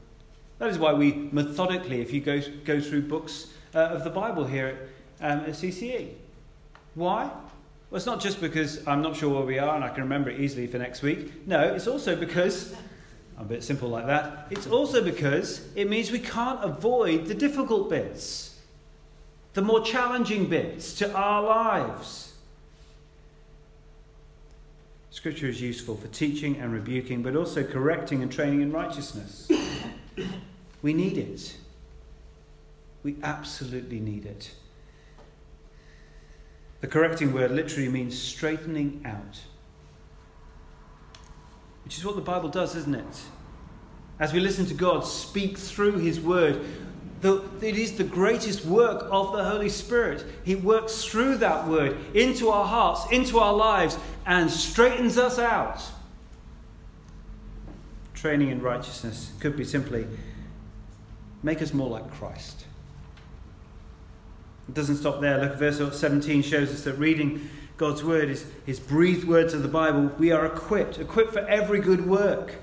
that 0.61 0.69
is 0.69 0.77
why 0.77 0.93
we 0.93 1.27
methodically, 1.31 2.01
if 2.01 2.13
you 2.13 2.21
go, 2.21 2.39
go 2.65 2.79
through 2.79 3.07
books 3.07 3.47
uh, 3.73 3.79
of 3.79 4.03
the 4.03 4.11
Bible 4.11 4.45
here 4.45 4.89
um, 5.19 5.39
at 5.39 5.53
CCE. 5.53 6.13
Why? 6.93 7.23
Well, 7.23 7.97
it's 7.97 8.05
not 8.05 8.21
just 8.21 8.39
because 8.39 8.87
I'm 8.87 9.01
not 9.01 9.15
sure 9.15 9.33
where 9.33 9.43
we 9.43 9.57
are 9.57 9.73
and 9.73 9.83
I 9.83 9.89
can 9.89 10.03
remember 10.03 10.29
it 10.29 10.39
easily 10.39 10.67
for 10.67 10.77
next 10.77 11.01
week. 11.01 11.47
No, 11.47 11.61
it's 11.61 11.87
also 11.87 12.15
because, 12.15 12.75
a 13.37 13.43
bit 13.43 13.63
simple 13.63 13.89
like 13.89 14.05
that, 14.05 14.47
it's 14.49 14.67
also 14.67 15.03
because 15.03 15.67
it 15.75 15.89
means 15.89 16.11
we 16.11 16.19
can't 16.19 16.63
avoid 16.63 17.25
the 17.25 17.33
difficult 17.33 17.89
bits, 17.89 18.59
the 19.53 19.61
more 19.61 19.81
challenging 19.81 20.47
bits 20.47 20.93
to 20.95 21.13
our 21.13 21.43
lives. 21.43 22.33
Scripture 25.09 25.47
is 25.47 25.61
useful 25.61 25.97
for 25.97 26.07
teaching 26.07 26.57
and 26.57 26.71
rebuking, 26.71 27.21
but 27.21 27.35
also 27.35 27.63
correcting 27.63 28.21
and 28.21 28.31
training 28.31 28.61
in 28.61 28.71
righteousness. 28.71 29.49
we 30.81 30.93
need 30.93 31.17
it. 31.17 31.57
We 33.03 33.17
absolutely 33.21 33.99
need 33.99 34.25
it. 34.25 34.51
The 36.81 36.87
correcting 36.87 37.33
word 37.33 37.51
literally 37.51 37.89
means 37.89 38.19
straightening 38.19 39.01
out, 39.05 39.39
which 41.83 41.97
is 41.97 42.05
what 42.05 42.15
the 42.15 42.21
Bible 42.21 42.49
does, 42.49 42.75
isn't 42.75 42.95
it? 42.95 43.21
As 44.19 44.33
we 44.33 44.39
listen 44.39 44.65
to 44.67 44.73
God 44.73 45.05
speak 45.05 45.57
through 45.57 45.97
His 45.97 46.19
word, 46.19 46.63
the, 47.21 47.43
it 47.61 47.77
is 47.77 47.97
the 47.97 48.03
greatest 48.03 48.65
work 48.65 49.07
of 49.11 49.31
the 49.33 49.43
Holy 49.43 49.69
Spirit. 49.69 50.25
He 50.43 50.55
works 50.55 51.05
through 51.05 51.37
that 51.37 51.67
word 51.67 51.97
into 52.15 52.49
our 52.49 52.65
hearts, 52.65 53.11
into 53.11 53.39
our 53.39 53.53
lives, 53.53 53.97
and 54.25 54.49
straightens 54.49 55.17
us 55.17 55.37
out. 55.37 55.81
Training 58.13 58.49
in 58.49 58.61
righteousness 58.61 59.31
could 59.39 59.55
be 59.55 59.63
simply 59.63 60.07
make 61.43 61.61
us 61.61 61.73
more 61.73 61.89
like 61.89 62.11
Christ. 62.11 62.65
It 64.67 64.75
doesn't 64.75 64.97
stop 64.97 65.21
there. 65.21 65.39
Look, 65.39 65.53
at 65.53 65.59
verse 65.59 65.99
17 65.99 66.43
shows 66.43 66.71
us 66.71 66.83
that 66.83 66.93
reading 66.93 67.49
God's 67.81 68.03
word 68.03 68.29
is 68.29 68.45
His 68.63 68.79
breathed 68.79 69.27
words 69.27 69.55
of 69.55 69.63
the 69.63 69.67
Bible. 69.67 70.11
We 70.19 70.31
are 70.31 70.45
equipped, 70.45 70.99
equipped 70.99 71.33
for 71.33 71.39
every 71.39 71.79
good 71.79 72.05
work. 72.05 72.53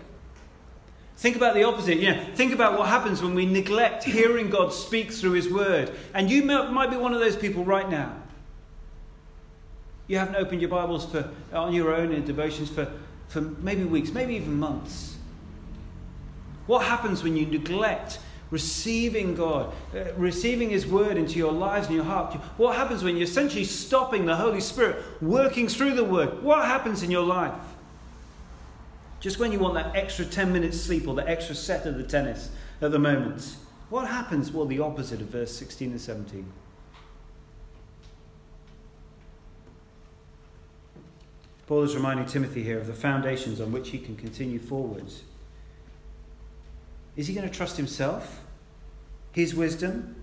Think 1.16 1.34
about 1.34 1.54
the 1.54 1.64
opposite. 1.64 1.98
You 1.98 2.14
know, 2.14 2.24
think 2.36 2.52
about 2.52 2.78
what 2.78 2.86
happens 2.88 3.20
when 3.20 3.34
we 3.34 3.44
neglect 3.44 4.04
hearing 4.04 4.48
God 4.48 4.72
speak 4.72 5.10
through 5.10 5.32
His 5.32 5.48
Word. 5.48 5.90
And 6.14 6.30
you 6.30 6.44
might 6.44 6.90
be 6.90 6.96
one 6.96 7.14
of 7.14 7.18
those 7.18 7.34
people 7.34 7.64
right 7.64 7.90
now. 7.90 8.14
You 10.06 10.18
haven't 10.18 10.36
opened 10.36 10.60
your 10.60 10.70
Bibles 10.70 11.04
for, 11.04 11.28
on 11.52 11.74
your 11.74 11.92
own 11.92 12.12
in 12.12 12.24
devotions 12.24 12.70
for, 12.70 12.88
for 13.26 13.40
maybe 13.40 13.82
weeks, 13.82 14.12
maybe 14.12 14.36
even 14.36 14.56
months. 14.56 15.16
What 16.68 16.86
happens 16.86 17.24
when 17.24 17.36
you 17.36 17.44
neglect 17.44 18.20
receiving 18.50 19.34
God, 19.34 19.72
uh, 19.94 20.12
receiving 20.16 20.70
His 20.70 20.86
Word 20.86 21.16
into 21.16 21.38
your 21.38 21.52
lives 21.52 21.86
and 21.86 21.96
your 21.96 22.04
heart? 22.04 22.34
What 22.56 22.76
happens 22.76 23.02
when 23.02 23.16
you're 23.16 23.24
essentially 23.24 23.64
stopping 23.64 24.26
the 24.26 24.36
Holy 24.36 24.60
Spirit 24.60 25.02
working 25.20 25.68
through 25.68 25.94
the 25.94 26.04
Word? 26.04 26.42
What 26.42 26.64
happens 26.64 27.02
in 27.02 27.10
your 27.10 27.24
life? 27.24 27.60
Just 29.20 29.38
when 29.38 29.50
you 29.50 29.58
want 29.58 29.74
that 29.74 29.96
extra 29.96 30.24
10 30.24 30.52
minutes 30.52 30.80
sleep 30.80 31.08
or 31.08 31.14
the 31.14 31.28
extra 31.28 31.54
set 31.54 31.86
of 31.86 31.96
the 31.96 32.04
tennis 32.04 32.50
at 32.80 32.92
the 32.92 32.98
moment. 32.98 33.56
What 33.90 34.06
happens? 34.06 34.52
Well, 34.52 34.66
the 34.66 34.80
opposite 34.80 35.20
of 35.20 35.28
verse 35.28 35.54
16 35.56 35.90
and 35.90 36.00
17. 36.00 36.52
Paul 41.66 41.82
is 41.82 41.94
reminding 41.94 42.26
Timothy 42.26 42.62
here 42.62 42.78
of 42.78 42.86
the 42.86 42.94
foundations 42.94 43.60
on 43.60 43.72
which 43.72 43.90
he 43.90 43.98
can 43.98 44.16
continue 44.16 44.58
forwards. 44.58 45.22
Is 47.18 47.26
he 47.26 47.34
going 47.34 47.46
to 47.46 47.54
trust 47.54 47.76
himself? 47.76 48.44
His 49.32 49.52
wisdom? 49.52 50.14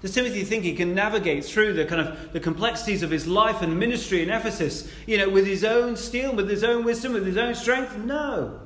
Does 0.00 0.14
Timothy 0.14 0.42
think 0.42 0.64
he 0.64 0.74
can 0.74 0.94
navigate 0.94 1.44
through 1.44 1.74
the 1.74 1.84
kind 1.84 2.00
of 2.00 2.32
the 2.32 2.40
complexities 2.40 3.02
of 3.02 3.10
his 3.10 3.26
life 3.26 3.60
and 3.60 3.78
ministry 3.78 4.22
in 4.22 4.30
Ephesus, 4.30 4.90
you 5.06 5.18
know, 5.18 5.28
with 5.28 5.46
his 5.46 5.62
own 5.62 5.96
steel, 5.96 6.34
with 6.34 6.48
his 6.48 6.64
own 6.64 6.82
wisdom, 6.82 7.12
with 7.12 7.26
his 7.26 7.36
own 7.36 7.54
strength? 7.54 7.94
No. 7.98 8.58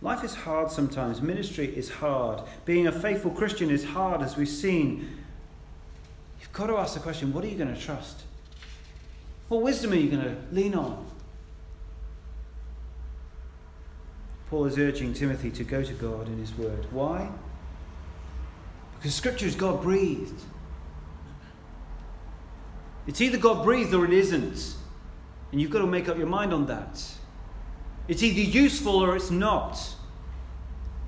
Life 0.00 0.24
is 0.24 0.34
hard 0.34 0.70
sometimes. 0.70 1.20
Ministry 1.20 1.66
is 1.76 1.90
hard. 1.90 2.40
Being 2.64 2.86
a 2.86 2.92
faithful 2.92 3.30
Christian 3.32 3.70
is 3.70 3.84
hard, 3.84 4.22
as 4.22 4.38
we've 4.38 4.48
seen. 4.48 5.18
You've 6.40 6.52
got 6.52 6.68
to 6.68 6.78
ask 6.78 6.94
the 6.94 7.00
question 7.00 7.34
what 7.34 7.44
are 7.44 7.48
you 7.48 7.58
going 7.58 7.74
to 7.74 7.80
trust? 7.80 8.22
What 9.48 9.60
wisdom 9.60 9.92
are 9.92 9.96
you 9.96 10.10
going 10.10 10.24
to 10.24 10.36
lean 10.52 10.74
on? 10.74 11.11
Paul 14.52 14.66
is 14.66 14.78
urging 14.78 15.14
Timothy 15.14 15.50
to 15.50 15.64
go 15.64 15.82
to 15.82 15.94
God 15.94 16.26
in 16.26 16.36
his 16.36 16.54
word. 16.58 16.86
Why? 16.90 17.26
Because 18.98 19.14
Scripture 19.14 19.46
is 19.46 19.54
God 19.54 19.80
breathed. 19.80 20.42
It's 23.06 23.22
either 23.22 23.38
God 23.38 23.64
breathed 23.64 23.94
or 23.94 24.04
it 24.04 24.12
isn't. 24.12 24.74
And 25.52 25.58
you've 25.58 25.70
got 25.70 25.78
to 25.78 25.86
make 25.86 26.06
up 26.06 26.18
your 26.18 26.26
mind 26.26 26.52
on 26.52 26.66
that. 26.66 27.02
It's 28.08 28.22
either 28.22 28.42
useful 28.42 28.96
or 28.96 29.16
it's 29.16 29.30
not. 29.30 29.80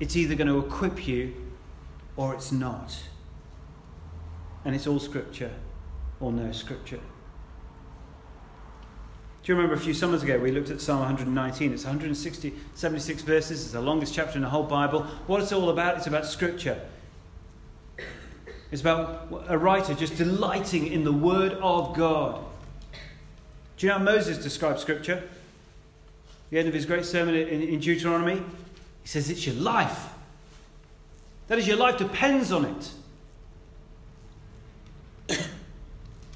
It's 0.00 0.16
either 0.16 0.34
going 0.36 0.48
to 0.48 0.58
equip 0.60 1.06
you 1.06 1.34
or 2.16 2.32
it's 2.32 2.50
not. 2.50 2.96
And 4.64 4.74
it's 4.74 4.86
all 4.86 4.98
Scripture 4.98 5.52
or 6.18 6.32
no 6.32 6.50
Scripture. 6.50 7.00
Do 9.44 9.52
you 9.52 9.56
remember 9.56 9.74
a 9.74 9.78
few 9.78 9.92
summers 9.92 10.22
ago 10.22 10.38
we 10.38 10.50
looked 10.50 10.70
at 10.70 10.80
Psalm 10.80 11.00
119? 11.00 11.74
It's 11.74 11.84
160, 11.84 12.54
76 12.72 13.22
verses. 13.22 13.62
It's 13.62 13.72
the 13.72 13.80
longest 13.82 14.14
chapter 14.14 14.36
in 14.36 14.42
the 14.42 14.48
whole 14.48 14.62
Bible. 14.62 15.02
What 15.26 15.42
it's 15.42 15.52
all 15.52 15.68
about, 15.68 15.98
it's 15.98 16.06
about 16.06 16.24
Scripture. 16.24 16.80
It's 18.70 18.80
about 18.80 19.28
a 19.46 19.58
writer 19.58 19.92
just 19.92 20.16
delighting 20.16 20.86
in 20.86 21.04
the 21.04 21.12
Word 21.12 21.52
of 21.60 21.94
God. 21.94 22.42
Do 23.76 23.86
you 23.86 23.92
know 23.92 23.98
how 23.98 24.04
Moses 24.04 24.38
describes 24.38 24.80
Scripture? 24.80 25.22
The 26.48 26.58
end 26.58 26.68
of 26.68 26.72
his 26.72 26.86
great 26.86 27.04
sermon 27.04 27.34
in, 27.34 27.60
in 27.60 27.80
Deuteronomy, 27.80 28.36
he 28.36 29.08
says, 29.08 29.28
It's 29.28 29.46
your 29.46 29.56
life. 29.56 30.08
That 31.48 31.58
is, 31.58 31.68
your 31.68 31.76
life 31.76 31.98
depends 31.98 32.50
on 32.50 32.64
it. 32.64 32.90
if 35.28 35.50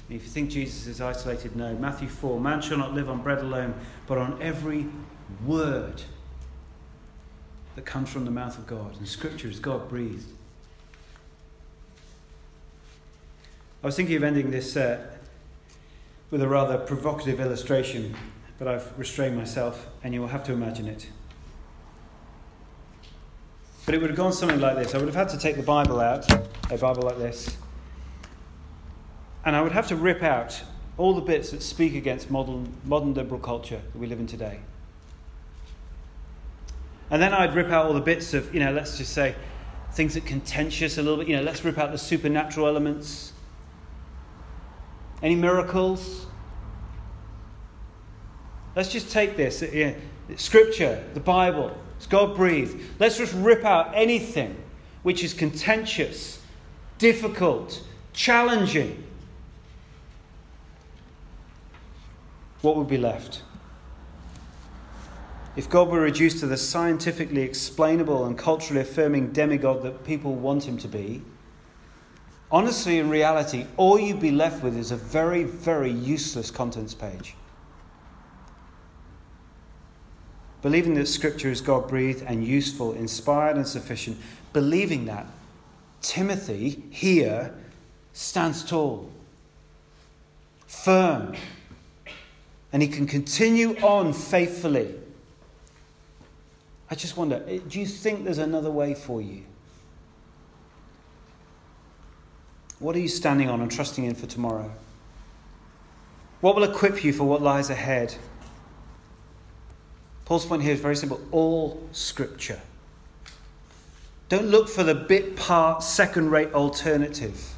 you 0.09 0.19
think 0.19 0.49
Jesus 0.49 0.87
is 0.87 1.01
isolated, 1.01 1.55
no. 1.55 1.75
Matthew 1.75 2.07
4 2.07 2.39
Man 2.39 2.61
shall 2.61 2.77
not 2.77 2.93
live 2.93 3.09
on 3.09 3.21
bread 3.21 3.39
alone, 3.39 3.75
but 4.07 4.17
on 4.17 4.41
every 4.41 4.87
word 5.45 6.01
that 7.75 7.85
comes 7.85 8.09
from 8.09 8.25
the 8.25 8.31
mouth 8.31 8.57
of 8.57 8.65
God. 8.65 8.97
And 8.97 9.07
Scripture 9.07 9.47
is 9.47 9.59
God 9.59 9.87
breathed. 9.87 10.27
I 13.81 13.85
was 13.85 13.95
thinking 13.95 14.17
of 14.17 14.23
ending 14.23 14.51
this 14.51 14.75
uh, 14.75 15.05
with 16.31 16.41
a 16.41 16.47
rather 16.47 16.77
provocative 16.77 17.39
illustration, 17.39 18.15
but 18.57 18.67
I've 18.67 18.97
restrained 18.97 19.37
myself, 19.37 19.87
and 20.03 20.13
you 20.13 20.21
will 20.21 20.27
have 20.27 20.43
to 20.45 20.51
imagine 20.51 20.87
it. 20.87 21.07
But 23.85 23.95
it 23.95 24.01
would 24.01 24.09
have 24.09 24.17
gone 24.17 24.33
something 24.33 24.59
like 24.59 24.75
this 24.75 24.93
I 24.93 24.97
would 24.97 25.07
have 25.07 25.15
had 25.15 25.29
to 25.29 25.37
take 25.37 25.55
the 25.55 25.63
Bible 25.63 25.99
out, 25.99 26.29
a 26.71 26.77
Bible 26.77 27.03
like 27.03 27.17
this, 27.17 27.55
and 29.45 29.55
I 29.55 29.61
would 29.61 29.71
have 29.71 29.87
to 29.87 29.95
rip 29.95 30.23
out 30.23 30.61
all 30.97 31.13
the 31.13 31.21
bits 31.21 31.51
that 31.51 31.63
speak 31.63 31.95
against 31.95 32.29
modern, 32.29 32.75
modern 32.83 33.13
liberal 33.13 33.39
culture 33.39 33.81
that 33.93 33.97
we 33.97 34.07
live 34.07 34.19
in 34.19 34.27
today. 34.27 34.59
And 37.09 37.21
then 37.21 37.33
I'd 37.33 37.55
rip 37.55 37.67
out 37.67 37.85
all 37.85 37.93
the 37.93 38.01
bits 38.01 38.33
of, 38.33 38.53
you 38.53 38.59
know, 38.59 38.71
let's 38.71 38.97
just 38.97 39.13
say 39.13 39.35
things 39.93 40.13
that 40.13 40.25
contentious 40.25 40.97
a 40.97 41.01
little 41.01 41.17
bit. 41.17 41.27
You 41.27 41.37
know, 41.37 41.43
let's 41.43 41.63
rip 41.63 41.77
out 41.77 41.91
the 41.91 41.97
supernatural 41.97 42.67
elements. 42.67 43.33
Any 45.23 45.35
miracles? 45.35 46.27
Let's 48.75 48.91
just 48.91 49.11
take 49.11 49.35
this. 49.35 49.63
Uh, 49.63 49.69
yeah, 49.73 49.93
scripture, 50.35 51.03
the 51.13 51.19
Bible, 51.19 51.75
it's 51.97 52.07
God 52.07 52.35
breathed. 52.35 52.79
Let's 52.99 53.17
just 53.17 53.33
rip 53.33 53.65
out 53.65 53.91
anything 53.95 54.55
which 55.03 55.23
is 55.23 55.33
contentious, 55.33 56.41
difficult, 56.97 57.81
challenging. 58.13 59.03
What 62.61 62.75
would 62.75 62.87
be 62.87 62.97
left? 62.97 63.43
If 65.55 65.69
God 65.69 65.89
were 65.89 66.01
reduced 66.01 66.39
to 66.39 66.47
the 66.47 66.57
scientifically 66.57 67.41
explainable 67.41 68.25
and 68.25 68.37
culturally 68.37 68.81
affirming 68.81 69.31
demigod 69.31 69.81
that 69.83 70.05
people 70.05 70.35
want 70.35 70.63
him 70.63 70.77
to 70.77 70.87
be, 70.87 71.21
Honestly, 72.51 72.97
in 72.97 73.09
reality, 73.09 73.67
all 73.77 73.99
you'd 73.99 74.19
be 74.19 74.31
left 74.31 74.63
with 74.63 74.75
is 74.75 74.91
a 74.91 74.95
very, 74.95 75.43
very 75.43 75.91
useless 75.91 76.49
contents 76.49 76.95
page. 76.95 77.35
Believing 80.61 80.95
that 80.95 81.07
Scripture 81.07 81.49
is 81.49 81.61
God 81.61 81.87
breathed 81.87 82.23
and 82.25 82.43
useful, 82.45 82.93
inspired 82.93 83.55
and 83.55 83.67
sufficient, 83.67 84.17
believing 84.51 85.05
that, 85.05 85.27
Timothy 86.01 86.83
here 86.89 87.53
stands 88.13 88.63
tall, 88.63 89.11
firm, 90.65 91.35
and 92.71 92.81
he 92.81 92.87
can 92.87 93.07
continue 93.07 93.75
on 93.79 94.13
faithfully. 94.13 94.93
I 96.91 96.95
just 96.95 97.17
wonder 97.17 97.43
eh, 97.47 97.59
do 97.67 97.79
you 97.79 97.85
think 97.85 98.23
there's 98.23 98.37
another 98.37 98.71
way 98.71 98.93
for 98.93 99.21
you? 99.21 99.43
What 102.79 102.95
are 102.95 102.99
you 102.99 103.07
standing 103.07 103.49
on 103.49 103.61
and 103.61 103.69
trusting 103.69 104.05
in 104.05 104.15
for 104.15 104.25
tomorrow? 104.25 104.71
What 106.41 106.55
will 106.55 106.63
equip 106.63 107.03
you 107.03 107.11
for 107.11 107.25
what 107.25 107.41
lies 107.41 107.69
ahead? 107.69 108.15
Paul's 110.23 110.45
point 110.45 110.61
here 110.61 110.73
is 110.73 110.79
very 110.79 110.95
simple 110.95 111.19
all 111.31 111.81
scripture. 111.91 112.61
Don't 114.29 114.45
look 114.45 114.69
for 114.69 114.83
the 114.83 114.93
bit 114.93 115.35
part, 115.35 115.83
second 115.83 116.29
rate 116.29 116.53
alternative 116.53 117.53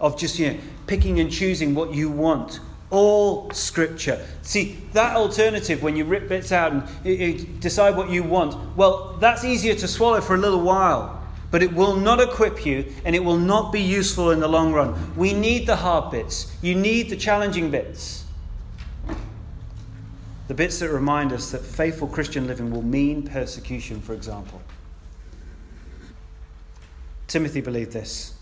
of 0.00 0.18
just 0.18 0.38
you 0.38 0.52
know, 0.52 0.58
picking 0.86 1.20
and 1.20 1.30
choosing 1.30 1.74
what 1.74 1.94
you 1.94 2.10
want. 2.10 2.58
All 2.90 3.50
scripture. 3.52 4.24
See, 4.42 4.78
that 4.92 5.16
alternative, 5.16 5.82
when 5.82 5.96
you 5.96 6.04
rip 6.04 6.28
bits 6.28 6.50
out 6.50 6.72
and 6.72 6.82
you, 7.04 7.12
you 7.12 7.34
decide 7.60 7.96
what 7.96 8.10
you 8.10 8.22
want, 8.24 8.76
well, 8.76 9.16
that's 9.20 9.44
easier 9.44 9.74
to 9.76 9.86
swallow 9.88 10.20
for 10.20 10.34
a 10.34 10.38
little 10.38 10.60
while, 10.60 11.22
but 11.50 11.62
it 11.62 11.72
will 11.72 11.94
not 11.94 12.20
equip 12.20 12.66
you 12.66 12.92
and 13.04 13.14
it 13.14 13.24
will 13.24 13.38
not 13.38 13.72
be 13.72 13.80
useful 13.80 14.32
in 14.32 14.40
the 14.40 14.48
long 14.48 14.72
run. 14.72 15.16
We 15.16 15.32
need 15.32 15.66
the 15.66 15.76
hard 15.76 16.10
bits, 16.10 16.56
you 16.62 16.74
need 16.74 17.10
the 17.10 17.16
challenging 17.16 17.70
bits. 17.70 18.24
The 20.48 20.54
bits 20.54 20.80
that 20.80 20.90
remind 20.90 21.32
us 21.32 21.52
that 21.52 21.64
faithful 21.64 22.08
Christian 22.08 22.48
living 22.48 22.72
will 22.72 22.82
mean 22.82 23.22
persecution, 23.22 24.00
for 24.00 24.14
example. 24.14 24.60
Timothy 27.28 27.60
believed 27.60 27.92
this 27.92 28.34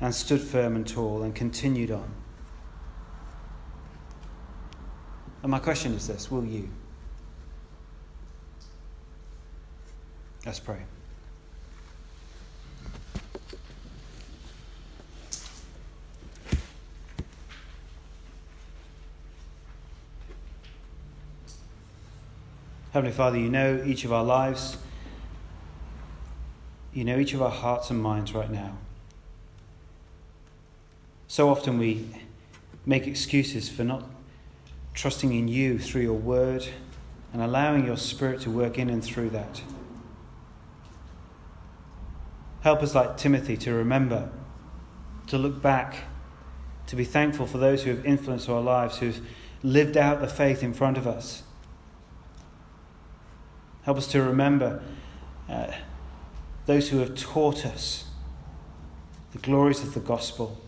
and 0.00 0.14
stood 0.14 0.40
firm 0.40 0.76
and 0.76 0.86
tall 0.86 1.24
and 1.24 1.34
continued 1.34 1.90
on. 1.90 2.08
And 5.42 5.50
my 5.50 5.58
question 5.58 5.94
is 5.94 6.06
this 6.06 6.30
will 6.30 6.44
you? 6.44 6.68
Let's 10.44 10.60
pray. 10.60 10.82
Heavenly 22.92 23.14
Father, 23.14 23.38
you 23.38 23.48
know 23.48 23.82
each 23.84 24.04
of 24.04 24.12
our 24.12 24.24
lives. 24.24 24.78
You 26.92 27.04
know 27.04 27.18
each 27.18 27.34
of 27.34 27.42
our 27.42 27.50
hearts 27.50 27.90
and 27.90 28.02
minds 28.02 28.32
right 28.34 28.50
now. 28.50 28.76
So 31.28 31.50
often 31.50 31.78
we 31.78 32.08
make 32.86 33.06
excuses 33.06 33.68
for 33.68 33.84
not 33.84 34.04
trusting 34.98 35.32
in 35.32 35.46
you 35.46 35.78
through 35.78 36.02
your 36.02 36.18
word 36.18 36.66
and 37.32 37.40
allowing 37.40 37.86
your 37.86 37.96
spirit 37.96 38.40
to 38.40 38.50
work 38.50 38.76
in 38.80 38.90
and 38.90 39.04
through 39.04 39.30
that. 39.30 39.62
Help 42.62 42.82
us, 42.82 42.96
like 42.96 43.16
Timothy, 43.16 43.56
to 43.58 43.72
remember, 43.72 44.28
to 45.28 45.38
look 45.38 45.62
back, 45.62 45.98
to 46.88 46.96
be 46.96 47.04
thankful 47.04 47.46
for 47.46 47.58
those 47.58 47.84
who 47.84 47.90
have 47.90 48.04
influenced 48.04 48.48
our 48.48 48.60
lives, 48.60 48.98
who've 48.98 49.24
lived 49.62 49.96
out 49.96 50.20
the 50.20 50.26
faith 50.26 50.64
in 50.64 50.74
front 50.74 50.98
of 50.98 51.06
us. 51.06 51.44
Help 53.82 53.98
us 53.98 54.08
to 54.08 54.20
remember 54.20 54.82
uh, 55.48 55.70
those 56.66 56.88
who 56.88 56.98
have 56.98 57.14
taught 57.14 57.64
us 57.64 58.06
the 59.30 59.38
glories 59.38 59.80
of 59.80 59.94
the 59.94 60.00
gospel. 60.00 60.60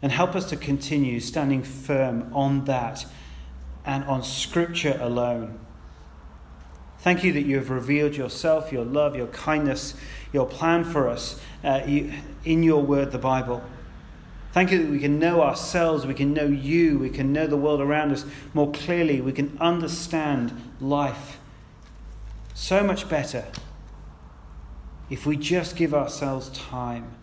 And 0.00 0.12
help 0.12 0.36
us 0.36 0.48
to 0.50 0.56
continue 0.56 1.20
standing 1.20 1.62
firm 1.62 2.30
on 2.32 2.64
that 2.66 3.06
and 3.84 4.04
on 4.04 4.22
Scripture 4.22 4.96
alone. 5.00 5.58
Thank 7.00 7.24
you 7.24 7.32
that 7.32 7.42
you 7.42 7.56
have 7.56 7.70
revealed 7.70 8.16
yourself, 8.16 8.72
your 8.72 8.84
love, 8.84 9.16
your 9.16 9.28
kindness, 9.28 9.94
your 10.32 10.46
plan 10.46 10.84
for 10.84 11.08
us 11.08 11.40
uh, 11.64 11.80
in 12.44 12.62
your 12.62 12.82
word, 12.82 13.12
the 13.12 13.18
Bible. 13.18 13.62
Thank 14.52 14.72
you 14.72 14.82
that 14.82 14.90
we 14.90 14.98
can 14.98 15.18
know 15.18 15.42
ourselves, 15.42 16.06
we 16.06 16.14
can 16.14 16.32
know 16.32 16.46
you, 16.46 16.98
we 16.98 17.10
can 17.10 17.32
know 17.32 17.46
the 17.46 17.56
world 17.56 17.80
around 17.80 18.12
us 18.12 18.24
more 18.54 18.70
clearly, 18.72 19.20
we 19.20 19.32
can 19.32 19.56
understand 19.60 20.52
life 20.80 21.38
so 22.54 22.82
much 22.82 23.08
better 23.08 23.44
if 25.10 25.24
we 25.24 25.36
just 25.36 25.76
give 25.76 25.94
ourselves 25.94 26.48
time 26.50 27.14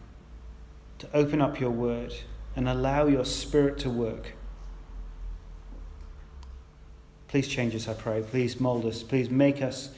to 0.98 1.08
open 1.14 1.42
up 1.42 1.60
your 1.60 1.72
word 1.72 2.14
and 2.56 2.70
allow 2.70 3.08
your 3.08 3.26
spirit 3.26 3.78
to 3.80 3.89
work. 3.89 4.34
Please 7.28 7.48
change 7.48 7.76
us, 7.76 7.88
I 7.88 7.94
pray. 7.94 8.22
Please 8.22 8.60
mold 8.60 8.86
us. 8.86 9.04
Please 9.04 9.30
make 9.30 9.62
us 9.62 9.89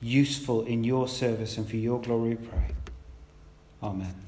useful 0.00 0.64
in 0.66 0.84
your 0.84 1.08
service 1.08 1.56
and 1.56 1.68
for 1.68 1.76
your 1.76 2.00
glory, 2.00 2.34
we 2.34 2.46
pray. 2.46 2.70
Amen. 3.82 4.23